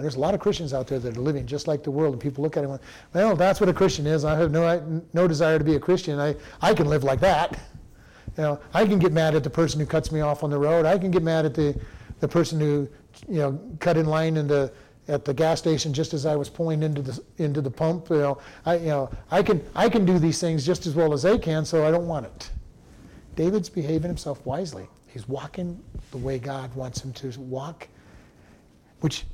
[0.00, 2.14] And there's a lot of Christians out there that are living just like the world,
[2.14, 4.24] and people look at them and go, well, that's what a Christian is.
[4.24, 6.18] I have no, no desire to be a Christian.
[6.18, 7.58] I, I can live like that.
[8.36, 10.58] You know, I can get mad at the person who cuts me off on the
[10.58, 10.86] road.
[10.86, 11.78] I can get mad at the,
[12.20, 12.88] the person who,
[13.28, 14.72] you know, cut in line in the,
[15.08, 18.08] at the gas station just as I was pulling into the into the pump.
[18.08, 21.12] You know, I you know I can I can do these things just as well
[21.12, 22.50] as they can, so I don't want it.
[23.34, 24.88] David's behaving himself wisely.
[25.08, 25.82] He's walking
[26.12, 27.88] the way God wants him to walk,
[29.00, 29.24] which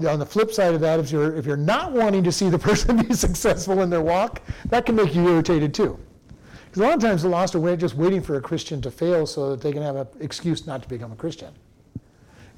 [0.00, 2.58] on the flip side of that, if you're if you're not wanting to see the
[2.70, 5.98] person be successful in their walk, that can make you irritated too.
[6.64, 9.26] Because a lot of times the lost are just waiting for a Christian to fail
[9.26, 11.54] so that they can have an excuse not to become a Christian.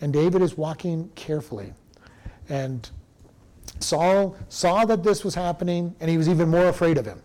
[0.01, 1.75] And David is walking carefully.
[2.49, 2.89] And
[3.81, 7.23] Saul saw that this was happening, and he was even more afraid of him.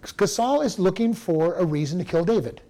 [0.00, 2.62] Because Saul is looking for a reason to kill David.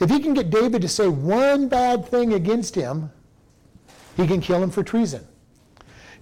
[0.00, 3.10] If he can get David to say one bad thing against him,
[4.16, 5.26] he can kill him for treason.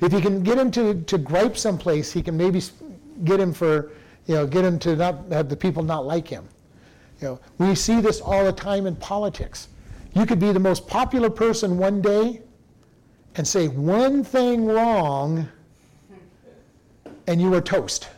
[0.03, 2.61] If he can get him to, to gripe someplace, he can maybe
[3.23, 3.93] get him for,
[4.27, 6.49] you know, get him to not have the people not like him.
[7.21, 9.69] You know, we see this all the time in politics.
[10.15, 12.43] You could be the most popular person one day
[13.37, 15.49] and say one thing wrong,
[17.29, 18.09] and you are toast.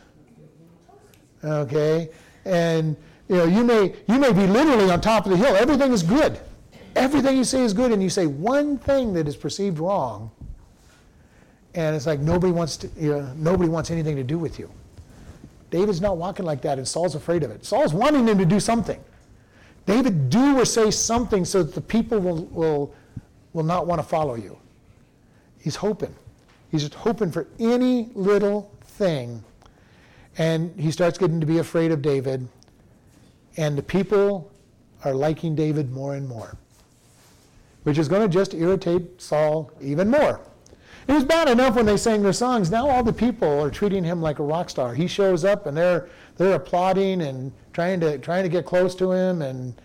[1.43, 2.09] Okay?
[2.45, 2.97] And
[3.29, 5.55] you know, you may you may be literally on top of the hill.
[5.55, 6.39] Everything is good.
[6.95, 10.31] Everything you say is good, and you say one thing that is perceived wrong,
[11.75, 14.71] and it's like nobody wants to, you know, nobody wants anything to do with you.
[15.71, 17.65] David's not walking like that, and Saul's afraid of it.
[17.65, 19.03] Saul's wanting him to do something.
[19.85, 22.95] David, do or say something so that the people will, will,
[23.51, 24.57] will not want to follow you.
[25.59, 26.15] He's hoping.
[26.71, 29.43] He's just hoping for any little thing.
[30.37, 32.47] And he starts getting to be afraid of David.
[33.57, 34.51] And the people
[35.03, 36.57] are liking David more and more,
[37.83, 40.39] which is going to just irritate Saul even more.
[41.07, 42.71] It was bad enough when they sang their songs.
[42.71, 44.93] Now all the people are treating him like a rock star.
[44.93, 49.11] He shows up and they're they're applauding and trying to trying to get close to
[49.11, 49.41] him.
[49.41, 49.75] And,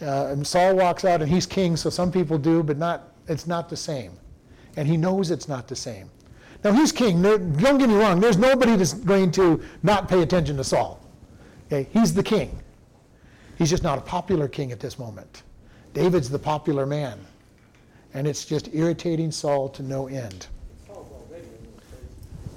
[0.00, 1.76] uh, and Saul walks out and he's king.
[1.76, 3.08] So some people do, but not.
[3.28, 4.12] It's not the same,
[4.76, 6.10] and he knows it's not the same.
[6.64, 7.22] Now he's king.
[7.22, 8.20] Don't get me wrong.
[8.20, 11.00] There's nobody that's going to not pay attention to Saul.
[11.66, 12.58] Okay, he's the king.
[13.58, 15.42] He's just not a popular king at this moment.
[15.94, 17.18] David's the popular man.
[18.14, 20.46] And it's just irritating Saul to no end.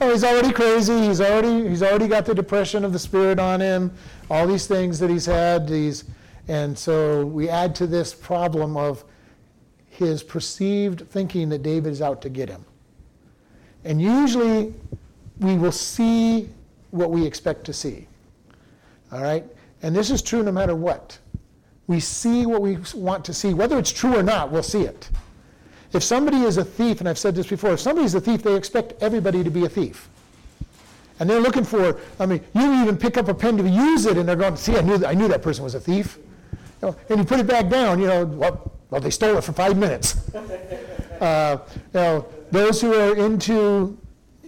[0.01, 0.99] Oh, he's already crazy.
[1.01, 3.93] He's already he's already got the depression of the spirit on him.
[4.29, 5.67] All these things that he's had.
[5.67, 6.03] These,
[6.47, 9.05] and so we add to this problem of
[9.89, 12.65] his perceived thinking that David is out to get him.
[13.85, 14.73] And usually,
[15.39, 16.49] we will see
[16.91, 18.07] what we expect to see.
[19.11, 19.45] All right,
[19.81, 21.17] and this is true no matter what.
[21.87, 24.51] We see what we want to see, whether it's true or not.
[24.51, 25.09] We'll see it.
[25.95, 28.55] If somebody is a thief, and I've said this before, if somebody's a thief, they
[28.55, 30.09] expect everybody to be a thief.
[31.19, 34.17] And they're looking for, I mean, you even pick up a pen to use it,
[34.17, 36.17] and they're going, see, I knew, that, I knew that person was a thief.
[36.81, 39.43] You know, and you put it back down, you know, well, well they stole it
[39.43, 40.29] for five minutes.
[41.21, 43.97] uh, you know, those who are into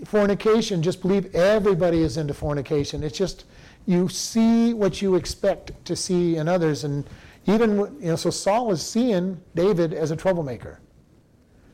[0.03, 3.03] fornication just believe everybody is into fornication.
[3.03, 3.45] It's just,
[3.85, 6.83] you see what you expect to see in others.
[6.83, 7.09] And
[7.45, 10.81] even, you know, so Saul is seeing David as a troublemaker.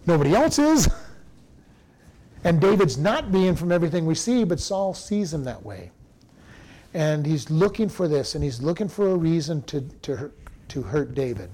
[0.06, 0.89] Nobody else is.
[2.43, 5.91] And David's not being from everything we see, but Saul sees him that way.
[6.93, 10.32] And he's looking for this, and he's looking for a reason to, to,
[10.68, 11.49] to hurt David.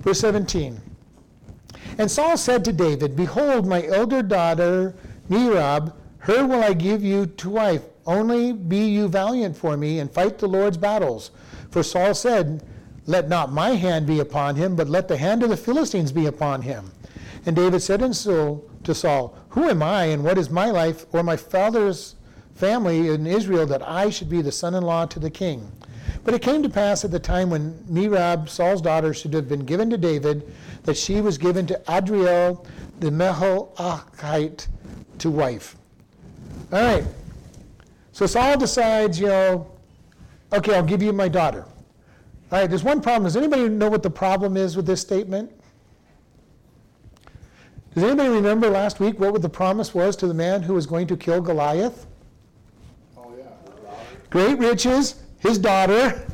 [0.00, 0.80] Verse 17
[1.98, 4.94] And Saul said to David, Behold, my elder daughter,
[5.30, 7.82] Merab, her will I give you to wife.
[8.04, 11.30] Only be you valiant for me and fight the Lord's battles.
[11.70, 12.64] For Saul said,
[13.06, 16.26] Let not my hand be upon him, but let the hand of the Philistines be
[16.26, 16.90] upon him.
[17.44, 21.36] And David said to Saul, Who am I, and what is my life, or my
[21.36, 22.14] father's
[22.54, 25.70] family in Israel, that I should be the son in law to the king?
[26.24, 29.64] But it came to pass at the time when Merab, Saul's daughter, should have been
[29.64, 30.52] given to David,
[30.84, 32.64] that she was given to Adriel
[33.00, 34.68] the Meholathite
[35.18, 35.76] to wife.
[36.72, 37.04] All right.
[38.12, 39.70] So Saul decides, you know,
[40.52, 41.64] okay, I'll give you my daughter.
[42.52, 43.24] All right, there's one problem.
[43.24, 45.50] Does anybody know what the problem is with this statement?
[47.94, 51.06] Does anybody remember last week what the promise was to the man who was going
[51.08, 52.06] to kill Goliath?
[53.18, 53.94] Oh, yeah.
[54.30, 56.26] Great riches, his daughter,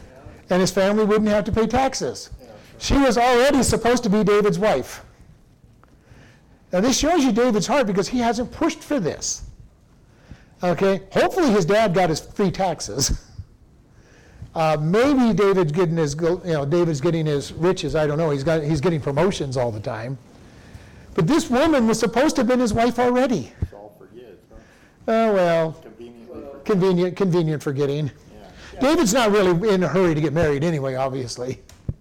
[0.51, 2.31] and his family wouldn't have to pay taxes.
[2.79, 5.05] She was already supposed to be David's wife.
[6.73, 9.43] Now, this shows you David's heart because he hasn't pushed for this.
[10.63, 11.03] Okay?
[11.13, 13.25] Hopefully, his dad got his free taxes.
[14.55, 17.95] Uh, maybe David's getting his, you know, David's getting his riches.
[17.95, 18.31] I don't know.
[18.31, 20.19] He's got, he's getting promotions all the time.
[21.19, 23.51] But this woman was supposed to have been his wife already.
[23.73, 24.57] Saul forgets, huh?
[25.09, 28.13] Oh, well, Conveniently convenient, convenient forgetting.
[28.73, 28.81] Yeah.
[28.81, 31.59] David's not really in a hurry to get married anyway, obviously,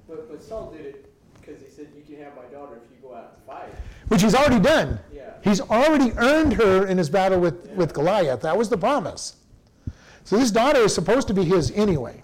[0.08, 1.12] But, but Saul did it
[1.42, 3.74] because he said, you can have my daughter if you go out and fight.
[4.10, 5.00] which he's already done.
[5.12, 5.32] Yeah.
[5.44, 8.42] He's already earned her in his battle with, with Goliath.
[8.42, 9.38] That was the promise.
[10.26, 12.22] So this daughter is supposed to be his anyway.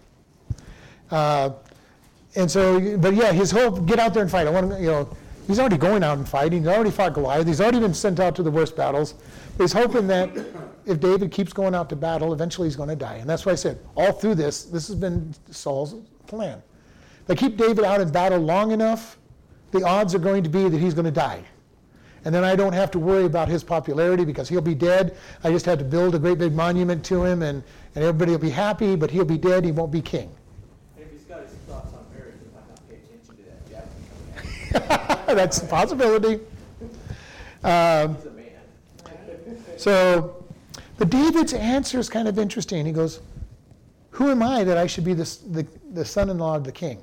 [1.10, 1.54] Uh,
[2.36, 4.46] and so, but yeah, his whole get out there and fight.
[4.46, 5.18] I want to, you know,
[5.48, 6.60] he's already going out and fighting.
[6.60, 7.48] He's already fought Goliath.
[7.48, 9.16] He's already been sent out to the worst battles.
[9.58, 10.30] He's hoping that
[10.86, 13.16] if David keeps going out to battle, eventually he's going to die.
[13.16, 15.96] And that's why I said, all through this, this has been Saul's
[16.28, 16.62] plan.
[17.22, 19.18] If They keep David out in battle long enough,
[19.72, 21.44] the odds are going to be that he's going to die.
[22.26, 25.18] And then I don't have to worry about his popularity because he'll be dead.
[25.44, 27.62] I just have to build a great big monument to him and,
[27.96, 29.66] and everybody will be happy, but he'll be dead.
[29.66, 30.34] He won't be king.
[30.96, 33.44] And if he's got his thoughts on marriage, he might not pay attention to
[34.72, 36.40] that coming That's a possibility.
[37.64, 38.18] Um,
[39.78, 40.46] so,
[40.98, 42.86] but David's answer is kind of interesting.
[42.86, 43.22] He goes,
[44.12, 46.72] Who am I that I should be the, the, the son in law of the
[46.72, 47.02] king?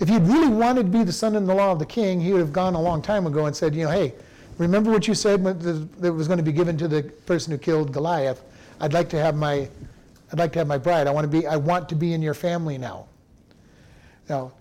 [0.00, 2.40] If he'd really wanted to be the son in law of the king, he would
[2.40, 4.14] have gone a long time ago and said, You know, hey,
[4.58, 7.92] remember what you said that was going to be given to the person who killed
[7.92, 8.42] Goliath?
[8.80, 9.68] I'd like to have my,
[10.32, 11.06] I'd like to have my bride.
[11.06, 13.06] I want to be, I want to be in your family now.
[14.28, 14.52] Now,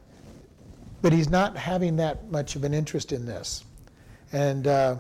[1.04, 3.66] but he's not having that much of an interest in this.
[4.32, 4.96] And uh,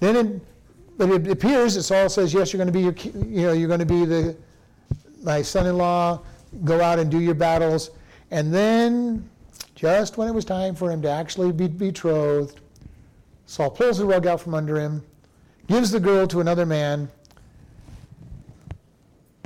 [0.00, 0.42] then, it,
[0.96, 3.68] but it appears that Saul says, "Yes, you're going to be your, you know, you're
[3.68, 4.36] going to be the
[5.22, 6.20] my son-in-law.
[6.64, 7.90] Go out and do your battles."
[8.30, 9.28] And then,
[9.74, 12.60] just when it was time for him to actually be betrothed,
[13.44, 15.04] Saul pulls the rug out from under him,
[15.68, 17.08] gives the girl to another man.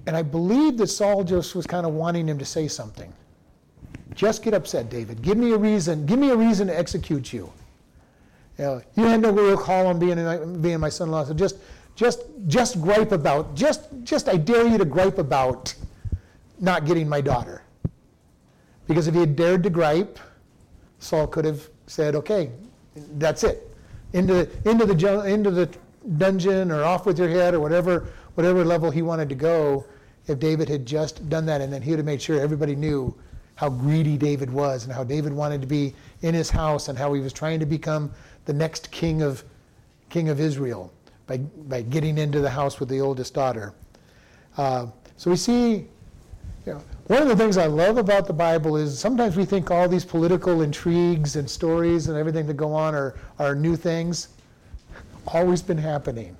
[0.07, 3.13] And I believe that Saul just was kind of wanting him to say something.
[4.21, 5.23] Just get upset, David.
[5.23, 6.05] Give me a reason.
[6.05, 7.51] Give me a reason to execute you.
[8.59, 11.57] You, know, you had no real call on being, being my son-in-law, so just,
[11.97, 15.75] just, just gripe about, just, just I dare you to gripe about
[16.59, 17.63] not getting my daughter.
[18.87, 20.19] Because if he had dared to gripe,
[20.99, 22.51] Saul could have said, "Okay,
[23.17, 23.75] that's it,
[24.13, 25.71] into into the into the
[26.19, 29.87] dungeon or off with your head or whatever whatever level he wanted to go."
[30.27, 33.15] If David had just done that, and then he would have made sure everybody knew
[33.61, 37.13] how greedy David was and how David wanted to be in his house and how
[37.13, 38.11] he was trying to become
[38.47, 39.45] the next king of
[40.09, 40.91] king of Israel
[41.27, 43.75] by by getting into the house with the oldest daughter.
[44.57, 44.87] Uh,
[45.19, 45.87] so we see
[46.65, 49.71] you know, one of the things I love about the Bible is sometimes we think
[49.71, 54.29] all these political intrigues and stories and everything that go on are, are new things.
[55.27, 56.35] Always been happening.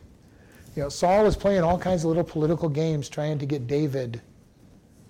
[0.75, 4.23] You know, Saul is playing all kinds of little political games trying to get David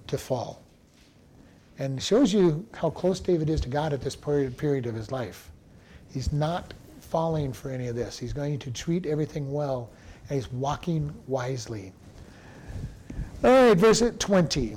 [0.08, 0.61] to fall.
[1.81, 5.51] And shows you how close David is to God at this period, of his life.
[6.12, 8.18] He's not falling for any of this.
[8.18, 9.89] He's going to treat everything well,
[10.28, 11.95] and he's walking wisely.
[13.43, 14.76] All right, verse 20.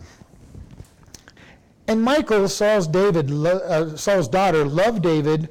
[1.90, 5.50] And Michal, Saul's David, uh, Saul's daughter, loved David,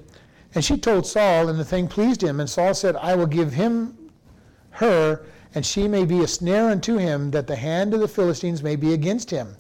[0.55, 2.41] and she told Saul, and the thing pleased him.
[2.41, 3.99] And Saul said, "I will give him
[4.71, 5.21] her,
[5.55, 8.75] and she may be a snare unto him, that the hand of the Philistines may
[8.75, 9.57] be against him."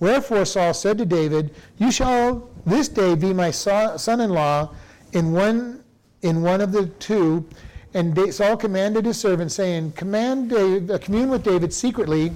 [0.00, 4.70] Wherefore Saul said to David, "You shall this day be my son-in-law
[5.12, 5.84] in one
[6.22, 7.44] in one of the two."
[7.92, 12.32] And Saul commanded his servant, saying, "Command David, uh, commune with David secretly."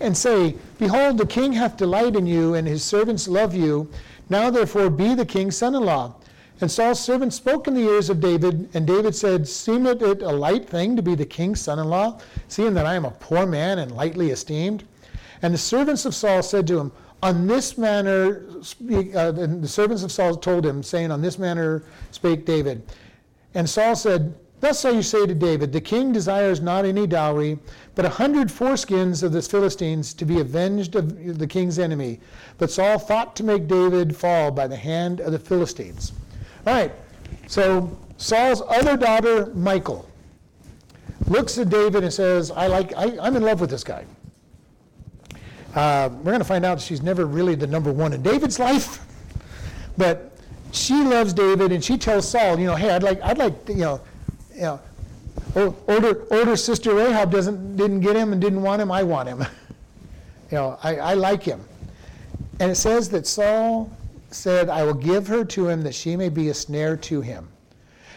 [0.00, 3.88] and say, Behold, the king hath delight in you, and his servants love you.
[4.28, 6.14] Now therefore be the king's son in law.
[6.60, 10.32] And Saul's servant spoke in the ears of David, and David said, Seemeth it a
[10.32, 12.18] light thing to be the king's son in law,
[12.48, 14.84] seeing that I am a poor man and lightly esteemed?
[15.42, 19.68] And the servants of Saul said to him, On this manner, speak, uh, and the
[19.68, 22.82] servants of Saul told him, saying, On this manner spake David.
[23.54, 27.58] And Saul said, Thus shall you say to David, The king desires not any dowry,
[27.94, 32.20] but a hundred foreskins of the Philistines to be avenged of the king's enemy.
[32.58, 36.12] But Saul thought to make David fall by the hand of the Philistines.
[36.66, 36.92] All right,
[37.46, 40.08] so Saul's other daughter, Michal,
[41.28, 44.04] looks at David and says, I like, I, I'm in love with this guy.
[45.74, 49.04] Uh, we're going to find out she's never really the number one in David's life,
[49.96, 50.32] but
[50.72, 53.76] she loves David and she tells Saul, you know, hey, I'd like, I'd like, you
[53.76, 54.00] know,
[54.54, 54.80] you know,
[55.54, 58.90] older older sister Rahab doesn't didn't get him and didn't want him.
[58.90, 59.40] I want him.
[60.50, 61.60] you know, I, I like him.
[62.60, 63.90] And it says that Saul
[64.30, 67.48] said, I will give her to him that she may be a snare to him.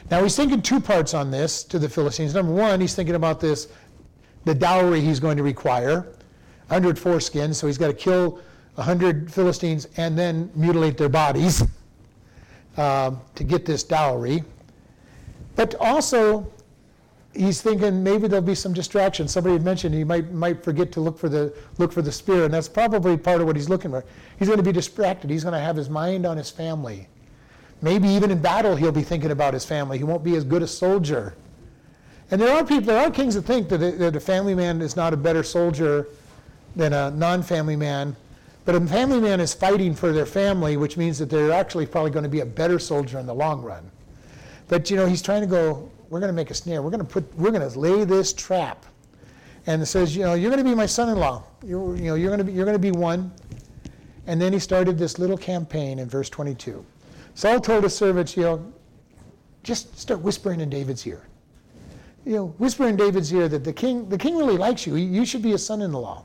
[0.09, 2.33] Now he's thinking two parts on this to the Philistines.
[2.33, 3.67] Number one, he's thinking about this,
[4.45, 6.07] the dowry he's going to require,
[6.71, 8.39] 100 foreskins, so he's got to kill
[8.75, 11.63] 100 Philistines and then mutilate their bodies
[12.77, 14.43] um, to get this dowry.
[15.55, 16.49] But also,
[17.33, 19.27] he's thinking maybe there'll be some distraction.
[19.27, 22.45] Somebody had mentioned he might might forget to look for the look for the spear,
[22.45, 24.05] and that's probably part of what he's looking for.
[24.39, 25.29] He's going to be distracted.
[25.29, 27.07] He's going to have his mind on his family
[27.81, 29.97] Maybe even in battle, he'll be thinking about his family.
[29.97, 31.33] He won't be as good a soldier.
[32.29, 34.95] And there are people, there are kings that think that that a family man is
[34.95, 36.07] not a better soldier
[36.75, 38.15] than a non family man.
[38.63, 42.11] But a family man is fighting for their family, which means that they're actually probably
[42.11, 43.89] going to be a better soldier in the long run.
[44.67, 46.81] But you know, he's trying to go, we're going to make a snare.
[46.81, 48.85] We're going to put, we're going to lay this trap.
[49.67, 51.43] And it says, you know, you're going to be my son-in-law.
[51.63, 53.31] You're, you know, you're going to be, you're going to be one.
[54.27, 56.85] And then he started this little campaign in verse 22.
[57.33, 58.73] Saul told his servants, you know,
[59.63, 61.23] just start whispering in David's ear.
[62.25, 64.95] You know, whisper in David's ear that the king, the king really likes you.
[64.95, 66.23] You should be his son-in-law.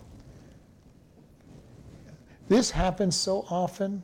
[2.48, 4.02] This happens so often.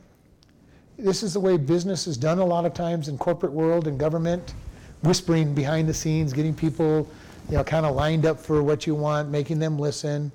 [0.97, 3.97] This is the way business is done a lot of times in corporate world and
[3.97, 4.53] government,
[5.01, 7.07] whispering behind the scenes, getting people,
[7.49, 10.31] you know, kind of lined up for what you want, making them listen.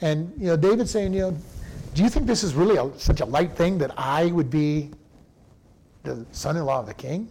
[0.00, 1.38] And you know, David's saying, you know,
[1.94, 4.90] do you think this is really a, such a light thing that I would be
[6.04, 7.28] the son-in-law of the king?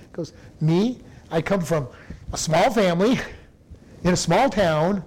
[0.00, 1.88] He goes, me, I come from
[2.32, 3.18] a small family
[4.04, 5.04] in a small town.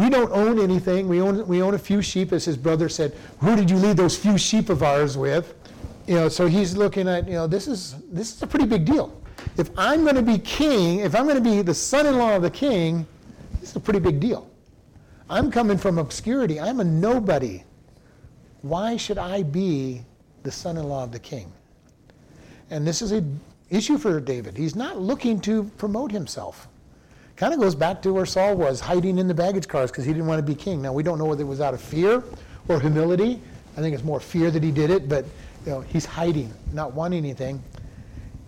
[0.00, 1.08] We don't own anything.
[1.08, 3.14] We own, we own a few sheep, as his brother said.
[3.40, 5.54] Who did you leave those few sheep of ours with?
[6.06, 8.86] You know, so he's looking at, you know, this is, this is a pretty big
[8.86, 9.20] deal.
[9.58, 12.50] If I'm going to be king, if I'm going to be the son-in-law of the
[12.50, 13.06] king,
[13.60, 14.50] this is a pretty big deal.
[15.28, 16.58] I'm coming from obscurity.
[16.58, 17.62] I'm a nobody.
[18.62, 20.00] Why should I be
[20.44, 21.52] the son-in-law of the king?
[22.70, 23.38] And this is an
[23.68, 24.56] issue for David.
[24.56, 26.68] He's not looking to promote himself.
[27.40, 30.12] Kind of goes back to where Saul was, hiding in the baggage cars because he
[30.12, 30.82] didn't want to be king.
[30.82, 32.22] Now, we don't know whether it was out of fear
[32.68, 33.40] or humility.
[33.78, 35.24] I think it's more fear that he did it, but
[35.64, 37.62] you know, he's hiding, not wanting anything.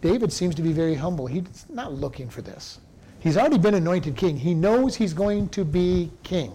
[0.02, 1.26] David seems to be very humble.
[1.26, 2.80] He's not looking for this.
[3.20, 4.36] He's already been anointed king.
[4.36, 6.52] He knows he's going to be king.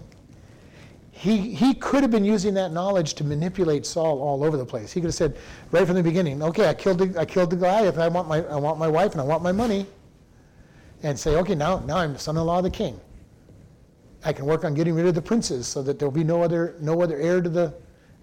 [1.09, 4.93] He, he could have been using that knowledge to manipulate Saul all over the place.
[4.93, 5.37] He could have said
[5.71, 7.97] right from the beginning, okay, I killed the, I killed the Goliath.
[7.97, 9.87] I want my, I want my wife and I want my money.
[11.03, 12.99] And say, okay, now, now I'm the son-in-law of the king.
[14.23, 16.75] I can work on getting rid of the princes so that there'll be no other,
[16.79, 17.73] no other heir to the,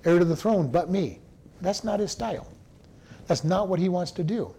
[0.05, 1.21] heir to the throne but me.
[1.61, 2.47] That's not his style.
[3.27, 4.55] That's not what he wants to do.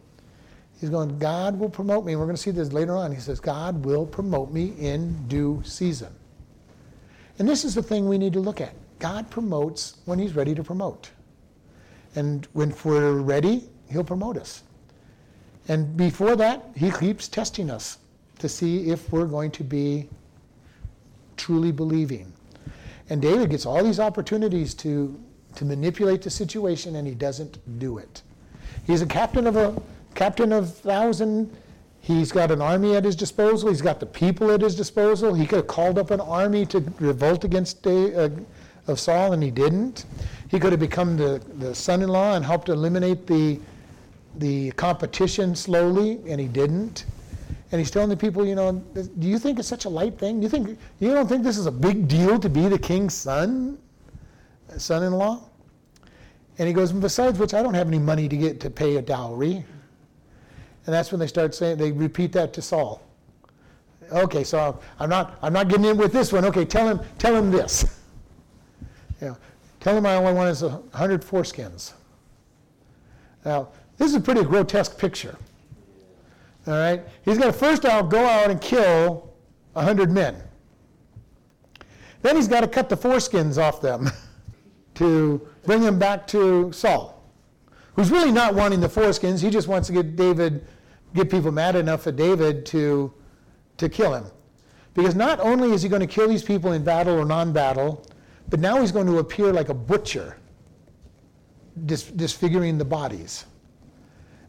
[0.80, 2.14] He's going, God will promote me.
[2.14, 3.12] And we're going to see this later on.
[3.12, 6.14] He says, God will promote me in due season.
[7.38, 8.74] And this is the thing we need to look at.
[9.00, 11.12] God promotes when he's ready to promote.
[12.16, 14.64] And when we're ready, he'll promote us.
[15.68, 17.98] And before that, he keeps testing us
[18.46, 20.08] to see if we're going to be
[21.36, 22.32] truly believing.
[23.10, 25.20] And David gets all these opportunities to,
[25.56, 28.22] to manipulate the situation, and he doesn't do it.
[28.86, 29.82] He's a captain of a
[30.14, 31.52] captain of thousand
[32.06, 33.70] He's got an army at his disposal.
[33.70, 35.34] He's got the people at his disposal.
[35.34, 38.30] He could have called up an army to revolt against uh,
[38.86, 40.06] of Saul, and he didn't.
[40.52, 43.60] He could have become the, the son-in-law and helped eliminate the,
[44.38, 47.06] the competition slowly, and he didn't.
[47.72, 50.42] And he's telling the people, you know, do you think it's such a light thing?
[50.42, 53.80] You think you don't think this is a big deal to be the king's son,
[54.78, 55.44] son-in-law?
[56.58, 59.02] And he goes, besides which, I don't have any money to get to pay a
[59.02, 59.66] dowry.
[60.86, 63.02] And that's when they start saying, they repeat that to Saul.
[64.12, 66.46] Okay, so I'm not, I'm not getting in with this one.
[66.46, 68.00] Okay, tell him, tell him this.
[69.22, 69.38] Know,
[69.80, 71.94] tell him I only want is 100 foreskins.
[73.46, 75.38] Now, this is a pretty grotesque picture.
[76.68, 77.04] All right?
[77.24, 79.34] He's going to first out go out and kill
[79.74, 80.42] 100 men.
[82.22, 84.10] Then he's got to cut the foreskins off them
[84.96, 87.24] to bring them back to Saul,
[87.96, 89.42] who's really not wanting the foreskins.
[89.42, 90.66] He just wants to get David
[91.16, 93.12] get people mad enough at David to,
[93.78, 94.26] to kill him.
[94.94, 98.06] Because not only is he going to kill these people in battle or non battle,
[98.50, 100.38] but now he's going to appear like a butcher,
[101.86, 103.46] dis- disfiguring the bodies.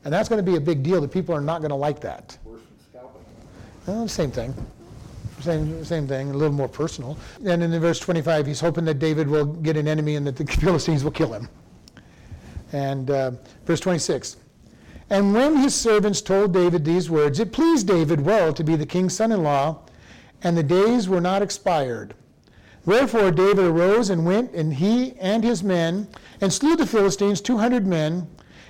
[0.06, 1.00] And that's going to be a big deal.
[1.00, 2.38] The people are not going to like that.
[2.44, 3.24] Worse than scalping.
[3.88, 4.54] Well, same thing.
[5.40, 7.18] Same, same thing, a little more personal.
[7.44, 10.46] And in verse 25, he's hoping that David will get an enemy and that the
[10.60, 11.48] Philistines will kill him.
[12.72, 13.32] And uh,
[13.64, 14.36] verse 26
[15.08, 18.86] and when his servants told David these words, it pleased David well to be the
[18.86, 19.78] king's son in law,
[20.42, 22.14] and the days were not expired.
[22.84, 26.08] Wherefore David arose and went, and he and his men,
[26.40, 28.28] and slew the Philistines, 200 men.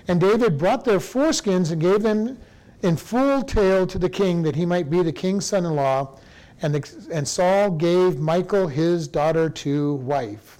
[0.08, 2.38] And David brought their foreskins and gave them
[2.82, 6.18] in full tale to the king, that he might be the king's son in law.
[6.62, 10.58] And, the, and Saul gave Michal his daughter to wife.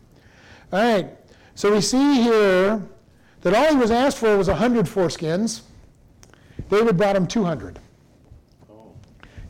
[0.73, 1.11] All right,
[1.55, 2.83] so we see here
[3.43, 5.63] that all he was asked for was 100 foreskins.
[6.69, 7.79] David brought him 200.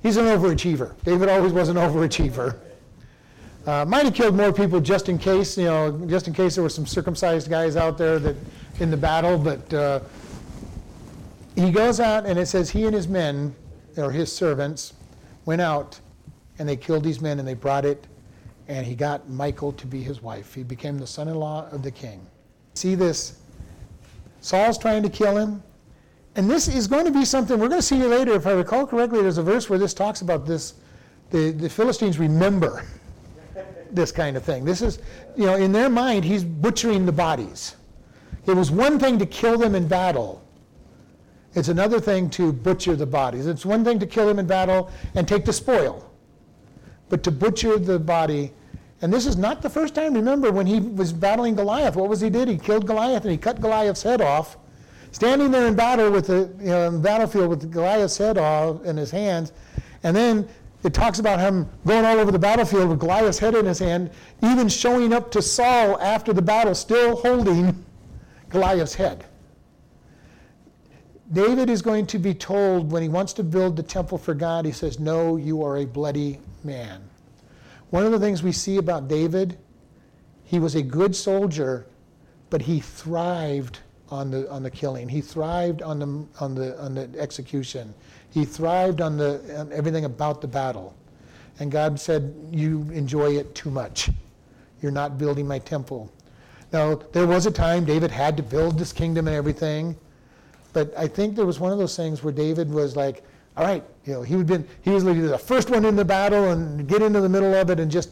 [0.03, 0.95] He's an overachiever.
[1.03, 2.59] David always was an overachiever.
[3.67, 6.63] Uh, might have killed more people just in case, you know, just in case there
[6.63, 8.37] were some circumcised guys out there that
[8.79, 9.99] in the battle, but uh,
[11.57, 13.55] he goes out and it says he and his men,
[13.97, 14.95] or his servants,
[15.47, 15.99] went out
[16.61, 18.07] and they killed these men and they brought it
[18.69, 20.55] and he got Michal to be his wife.
[20.55, 22.25] He became the son in law of the king.
[22.75, 23.41] See this?
[24.41, 25.63] Saul's trying to kill him.
[26.37, 28.33] And this is going to be something we're going to see later.
[28.33, 30.75] If I recall correctly, there's a verse where this talks about this.
[31.31, 32.85] The, the Philistines remember
[33.97, 34.65] this kind of thing.
[34.65, 35.01] This is,
[35.37, 37.75] you know, in their mind, he's butchering the bodies.
[38.47, 40.47] It was one thing to kill them in battle,
[41.57, 43.47] it's another thing to butcher the bodies.
[43.47, 46.09] It's one thing to kill them in battle and take the spoil,
[47.09, 48.53] but to butcher the body.
[49.01, 50.13] And this is not the first time.
[50.13, 52.49] Remember when he was battling Goliath, what was he did?
[52.49, 54.59] He killed Goliath and he cut Goliath's head off.
[55.13, 58.99] Standing there in battle with the you know, the battlefield with Goliath's head off in
[58.99, 59.53] his hands,
[60.03, 60.47] and then
[60.87, 64.09] it talks about him going all over the battlefield with Goliath's head in his hand,
[64.45, 67.85] even showing up to Saul after the battle, still holding
[68.51, 69.25] Goliath's head.
[71.33, 74.65] David is going to be told when he wants to build the temple for God,
[74.65, 77.03] he says, No, you are a bloody man.
[77.91, 79.59] One of the things we see about David,
[80.45, 81.89] he was a good soldier,
[82.49, 85.09] but he thrived on the, on the killing.
[85.09, 87.93] He thrived on the, on the, on the execution.
[88.37, 90.95] He thrived on, the, on everything about the battle.
[91.59, 94.11] And God said, You enjoy it too much.
[94.83, 96.13] You're not building my temple.
[96.71, 99.97] Now, there was a time David had to build this kingdom and everything.
[100.75, 103.25] But I think there was one of those things where David was like,
[103.57, 106.51] all right, you know, he would been he was the first one in the battle
[106.51, 108.11] and get into the middle of it and just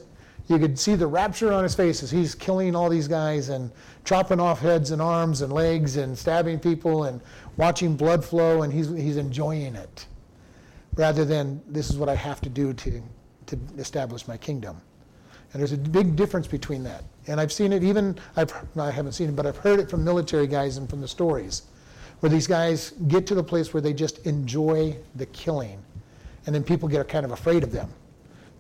[0.48, 3.70] you could see the rapture on his face as he's killing all these guys and
[4.06, 7.20] chopping off heads and arms and legs and stabbing people and
[7.58, 10.06] watching blood flow and he's he's enjoying it.
[10.96, 13.02] Rather than this is what I have to do to
[13.46, 14.80] to establish my kingdom.
[15.52, 17.04] And there's a big difference between that.
[17.26, 20.04] And I've seen it even I've I haven't seen it, but I've heard it from
[20.04, 21.62] military guys and from the stories
[22.20, 25.82] where these guys get to the place where they just enjoy the killing.
[26.46, 27.90] And then people get kind of afraid of them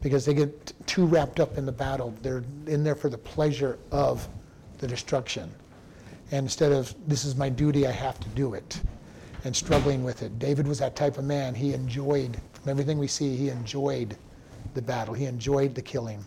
[0.02, 2.14] because they get too wrapped up in the battle.
[2.20, 4.28] They're in there for the pleasure of
[4.78, 5.50] the destruction.
[6.30, 8.80] And instead of, this is my duty, I have to do it,
[9.44, 10.38] and struggling with it.
[10.38, 11.54] David was that type of man.
[11.54, 14.16] He enjoyed, from everything we see, he enjoyed
[14.74, 16.24] the battle, he enjoyed the killing.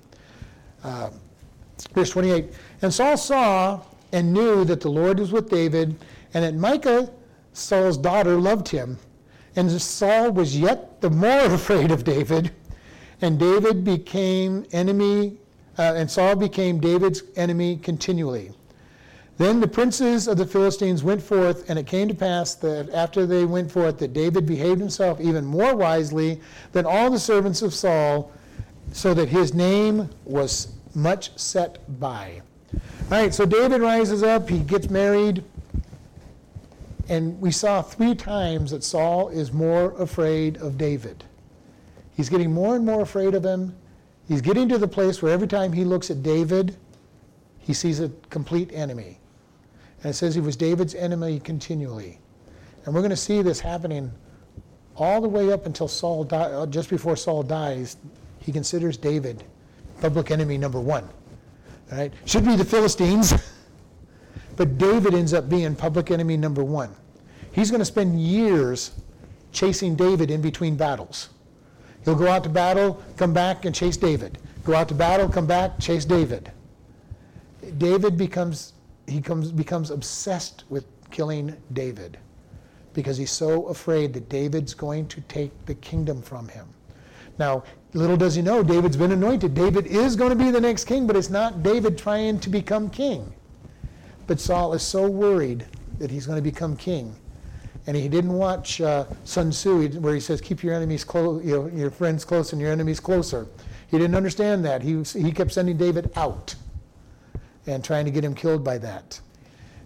[0.84, 1.10] Uh,
[1.94, 3.82] verse 28 And Saul saw
[4.14, 5.96] and knew that the Lord was with David,
[6.34, 7.14] and that Michal
[7.54, 8.98] Saul's daughter loved him.
[9.56, 12.52] And Saul was yet the more afraid of David.
[13.22, 15.38] And David became enemy,
[15.80, 18.52] uh, and Saul became David's enemy continually.
[19.38, 23.28] Then the princes of the Philistines went forth, and it came to pass that after
[23.28, 27.74] they went forth, that David behaved himself even more wisely than all the servants of
[27.74, 28.32] Saul,
[28.92, 32.42] so that his name was much set by.
[32.74, 32.80] All
[33.12, 35.44] right, so David rises up, he gets married,
[37.08, 41.24] and we saw three times that Saul is more afraid of David.
[42.16, 43.76] He's getting more and more afraid of him.
[44.28, 46.76] He's getting to the place where every time he looks at David,
[47.60, 49.20] he sees a complete enemy.
[50.04, 52.20] And it says he was David's enemy continually.
[52.86, 54.12] And we're going to see this happening
[54.96, 57.98] all the way up until Saul, uh, just before Saul dies.
[58.40, 59.44] He considers David
[60.02, 61.04] public enemy number one.
[61.92, 62.14] All right?
[62.26, 63.34] Should be the Philistines.
[64.58, 66.94] But David ends up being public enemy number one.
[67.52, 68.92] He's going to spend years
[69.52, 71.30] chasing David in between battles.
[72.04, 74.40] He'll go out to battle, come back, and chase David.
[74.64, 76.52] Go out to battle, come back, chase David.
[77.78, 78.74] David becomes
[79.08, 82.18] he comes, becomes obsessed with killing David
[82.94, 86.68] because he's so afraid that David's going to take the kingdom from him.
[87.40, 89.54] Now, little does he know, David's been anointed.
[89.54, 92.90] David is going to be the next king, but it's not David trying to become
[92.90, 93.34] king.
[94.26, 95.66] But Saul is so worried
[96.00, 97.16] that he's going to become king.
[97.86, 101.54] And he didn't watch uh, Sun Tzu, where he says, "Keep your enemies close, you
[101.54, 103.48] know, your friends close, and your enemies closer."
[103.90, 104.82] He didn't understand that.
[104.82, 106.56] He he kept sending David out,
[107.68, 109.20] and trying to get him killed by that.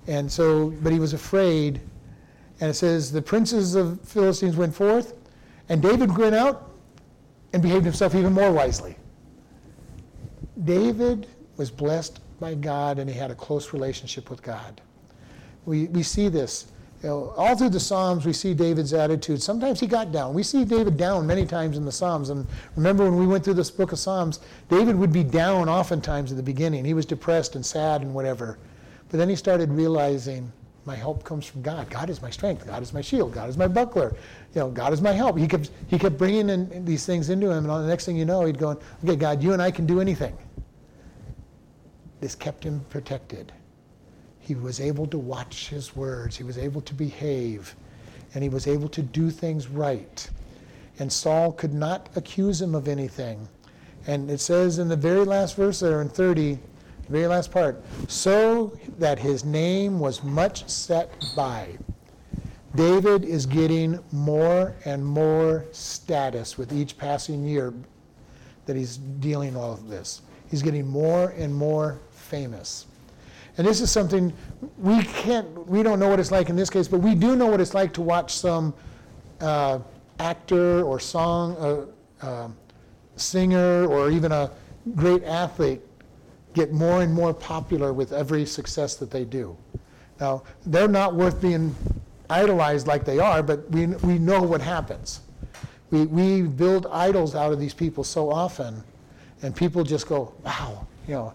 [0.07, 1.82] And so, but he was afraid.
[2.59, 5.15] And it says the princes of Philistines went forth,
[5.69, 6.71] and David went out
[7.53, 8.95] and behaved himself even more wisely.
[10.63, 11.27] David
[11.57, 14.82] was blessed by God and he had a close relationship with God.
[15.65, 16.71] We, we see this.
[17.04, 19.41] You know, all through the Psalms, we see David's attitude.
[19.41, 20.36] Sometimes he got down.
[20.36, 22.30] We see David down many times in the Psalms.
[22.30, 22.45] And
[22.76, 24.39] remember when we went through this book of Psalms,
[24.70, 26.86] David would be down oftentimes at the beginning.
[26.86, 28.60] He was depressed and sad and whatever.
[29.10, 30.52] But then he started realizing
[30.86, 31.89] my help comes from God.
[31.89, 32.68] God is my strength.
[32.68, 33.34] God is my shield.
[33.34, 34.16] God is my buckler.
[34.54, 35.38] You know, God is my help.
[35.38, 37.70] He kept, he kept bringing in these things into him.
[37.70, 40.02] And the next thing you know, he'd go, okay, God, you and I can do
[40.02, 40.38] anything.
[42.20, 43.52] This kept him protected.
[44.42, 46.36] He was able to watch his words.
[46.36, 47.76] He was able to behave.
[48.34, 50.30] and he was able to do things right.
[51.00, 53.48] And Saul could not accuse him of anything.
[54.08, 56.60] And it says in the very last verse there in 30, the
[57.10, 61.78] very last part, so that his name was much set by.
[62.76, 67.74] David is getting more and more status with each passing year
[68.66, 70.22] that he's dealing all of this.
[70.50, 72.86] He's getting more and more famous.
[73.62, 74.34] And this is something
[74.80, 77.45] we can't, we don't know what it's like in this case, but we do know
[77.45, 78.74] what it's like to watch some
[79.39, 79.78] uh,
[80.18, 82.47] actor or song, uh, uh,
[83.18, 84.49] singer, or even a
[84.95, 85.80] great athlete
[86.55, 89.55] get more and more popular with every success that they do.
[90.20, 91.76] Now, they're not worth being
[92.32, 95.20] idolized like they are, but we, we know what happens.
[95.91, 98.84] We, we build idols out of these people so often,
[99.43, 101.34] and people just go, wow, you know,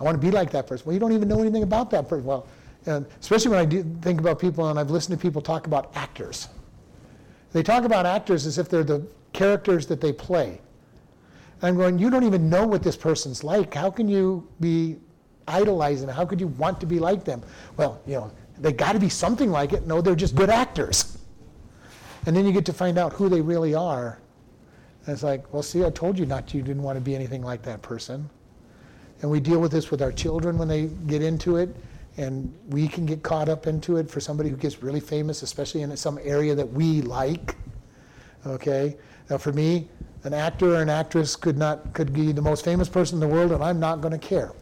[0.00, 0.86] I want to be like that person.
[0.86, 2.24] Well, you don't even know anything about that person.
[2.24, 2.46] Well,
[2.86, 5.90] and especially when I do think about people, and I've listened to people talk about
[5.96, 6.48] actors.
[7.52, 10.60] They talk about actors as if they're the characters that they play.
[11.62, 13.74] I'm going, you don't even know what this person's like.
[13.74, 14.96] How can you be
[15.48, 16.08] idolizing?
[16.08, 17.42] How could you want to be like them?
[17.76, 19.86] Well, you know, they got to be something like it.
[19.86, 21.18] No, they're just good actors.
[22.26, 24.20] And then you get to find out who they really are.
[25.06, 27.14] And it's like, well, see, I told you not to, you didn't want to be
[27.14, 28.28] anything like that person.
[29.22, 31.74] And we deal with this with our children when they get into it.
[32.16, 35.82] And we can get caught up into it for somebody who gets really famous, especially
[35.82, 37.54] in some area that we like.
[38.46, 38.96] Okay?
[39.30, 39.88] Now, for me,
[40.24, 43.34] an actor or an actress could not could be the most famous person in the
[43.34, 44.52] world, and I'm not going to care.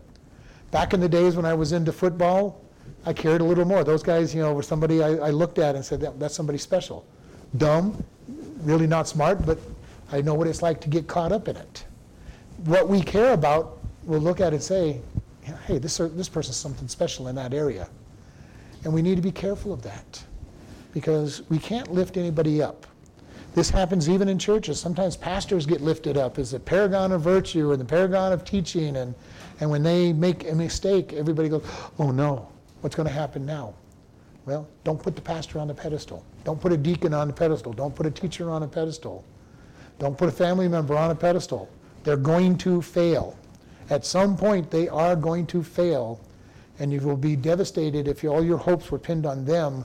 [0.70, 2.60] Back in the days when I was into football,
[3.06, 3.84] I cared a little more.
[3.84, 6.58] Those guys, you know, were somebody I, I looked at and said, that, that's somebody
[6.58, 7.06] special.
[7.56, 8.04] Dumb,
[8.60, 9.58] really not smart, but
[10.12, 11.84] I know what it's like to get caught up in it.
[12.64, 13.75] What we care about,
[14.06, 15.00] we'll look at it and say,
[15.66, 17.88] hey, this, this person's something special in that area.
[18.84, 20.24] And we need to be careful of that
[20.92, 22.86] because we can't lift anybody up.
[23.54, 24.78] This happens even in churches.
[24.78, 28.96] Sometimes pastors get lifted up as a paragon of virtue and the paragon of teaching.
[28.96, 29.14] And,
[29.60, 31.64] and when they make a mistake, everybody goes,
[31.98, 32.48] oh no,
[32.82, 33.74] what's going to happen now?
[34.44, 36.24] Well, don't put the pastor on the pedestal.
[36.44, 37.72] Don't put a deacon on the pedestal.
[37.72, 39.24] Don't put a teacher on a pedestal.
[39.98, 41.68] Don't put a family member on a pedestal.
[42.04, 43.36] They're going to fail.
[43.90, 46.20] At some point, they are going to fail,
[46.78, 49.84] and you will be devastated if all your hopes were pinned on them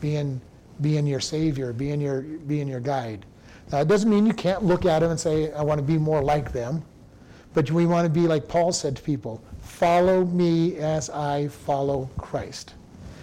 [0.00, 0.40] being
[0.80, 3.24] being your savior, being your, being your guide.
[3.70, 5.98] Now, it doesn't mean you can't look at them and say, I want to be
[5.98, 6.84] more like them.
[7.54, 12.10] But we want to be like Paul said to people follow me as I follow
[12.18, 12.74] Christ.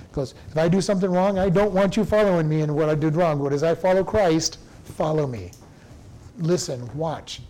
[0.10, 2.96] Because if I do something wrong, I don't want you following me in what I
[2.96, 3.42] did wrong.
[3.42, 5.52] But as I follow Christ, follow me.
[6.38, 7.42] Listen, watch,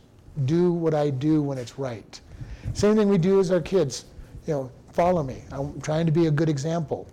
[0.45, 2.19] do what I do when it's right.
[2.73, 4.05] Same thing we do as our kids.
[4.47, 5.43] You know, follow me.
[5.51, 7.07] I'm trying to be a good example.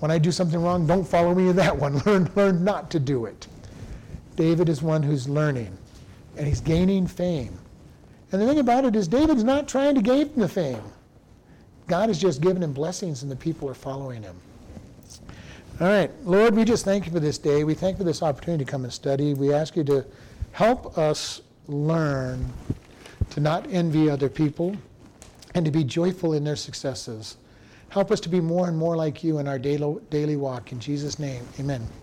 [0.00, 1.98] When I do something wrong, don't follow me in that one.
[2.06, 3.46] Learn, learn not to do it.
[4.36, 5.76] David is one who's learning,
[6.36, 7.58] and he's gaining fame.
[8.30, 10.82] And the thing about it is, David's not trying to gain the fame.
[11.86, 14.36] God has just given him blessings, and the people are following him.
[15.80, 17.64] All right, Lord, we just thank you for this day.
[17.64, 19.34] We thank you for this opportunity to come and study.
[19.34, 20.04] We ask you to
[20.52, 22.52] help us learn
[23.30, 24.76] to not envy other people
[25.56, 27.38] and to be joyful in their successes.
[27.88, 30.70] Help us to be more and more like you in our daily, walk.
[30.70, 31.88] In Jesus' name, amen.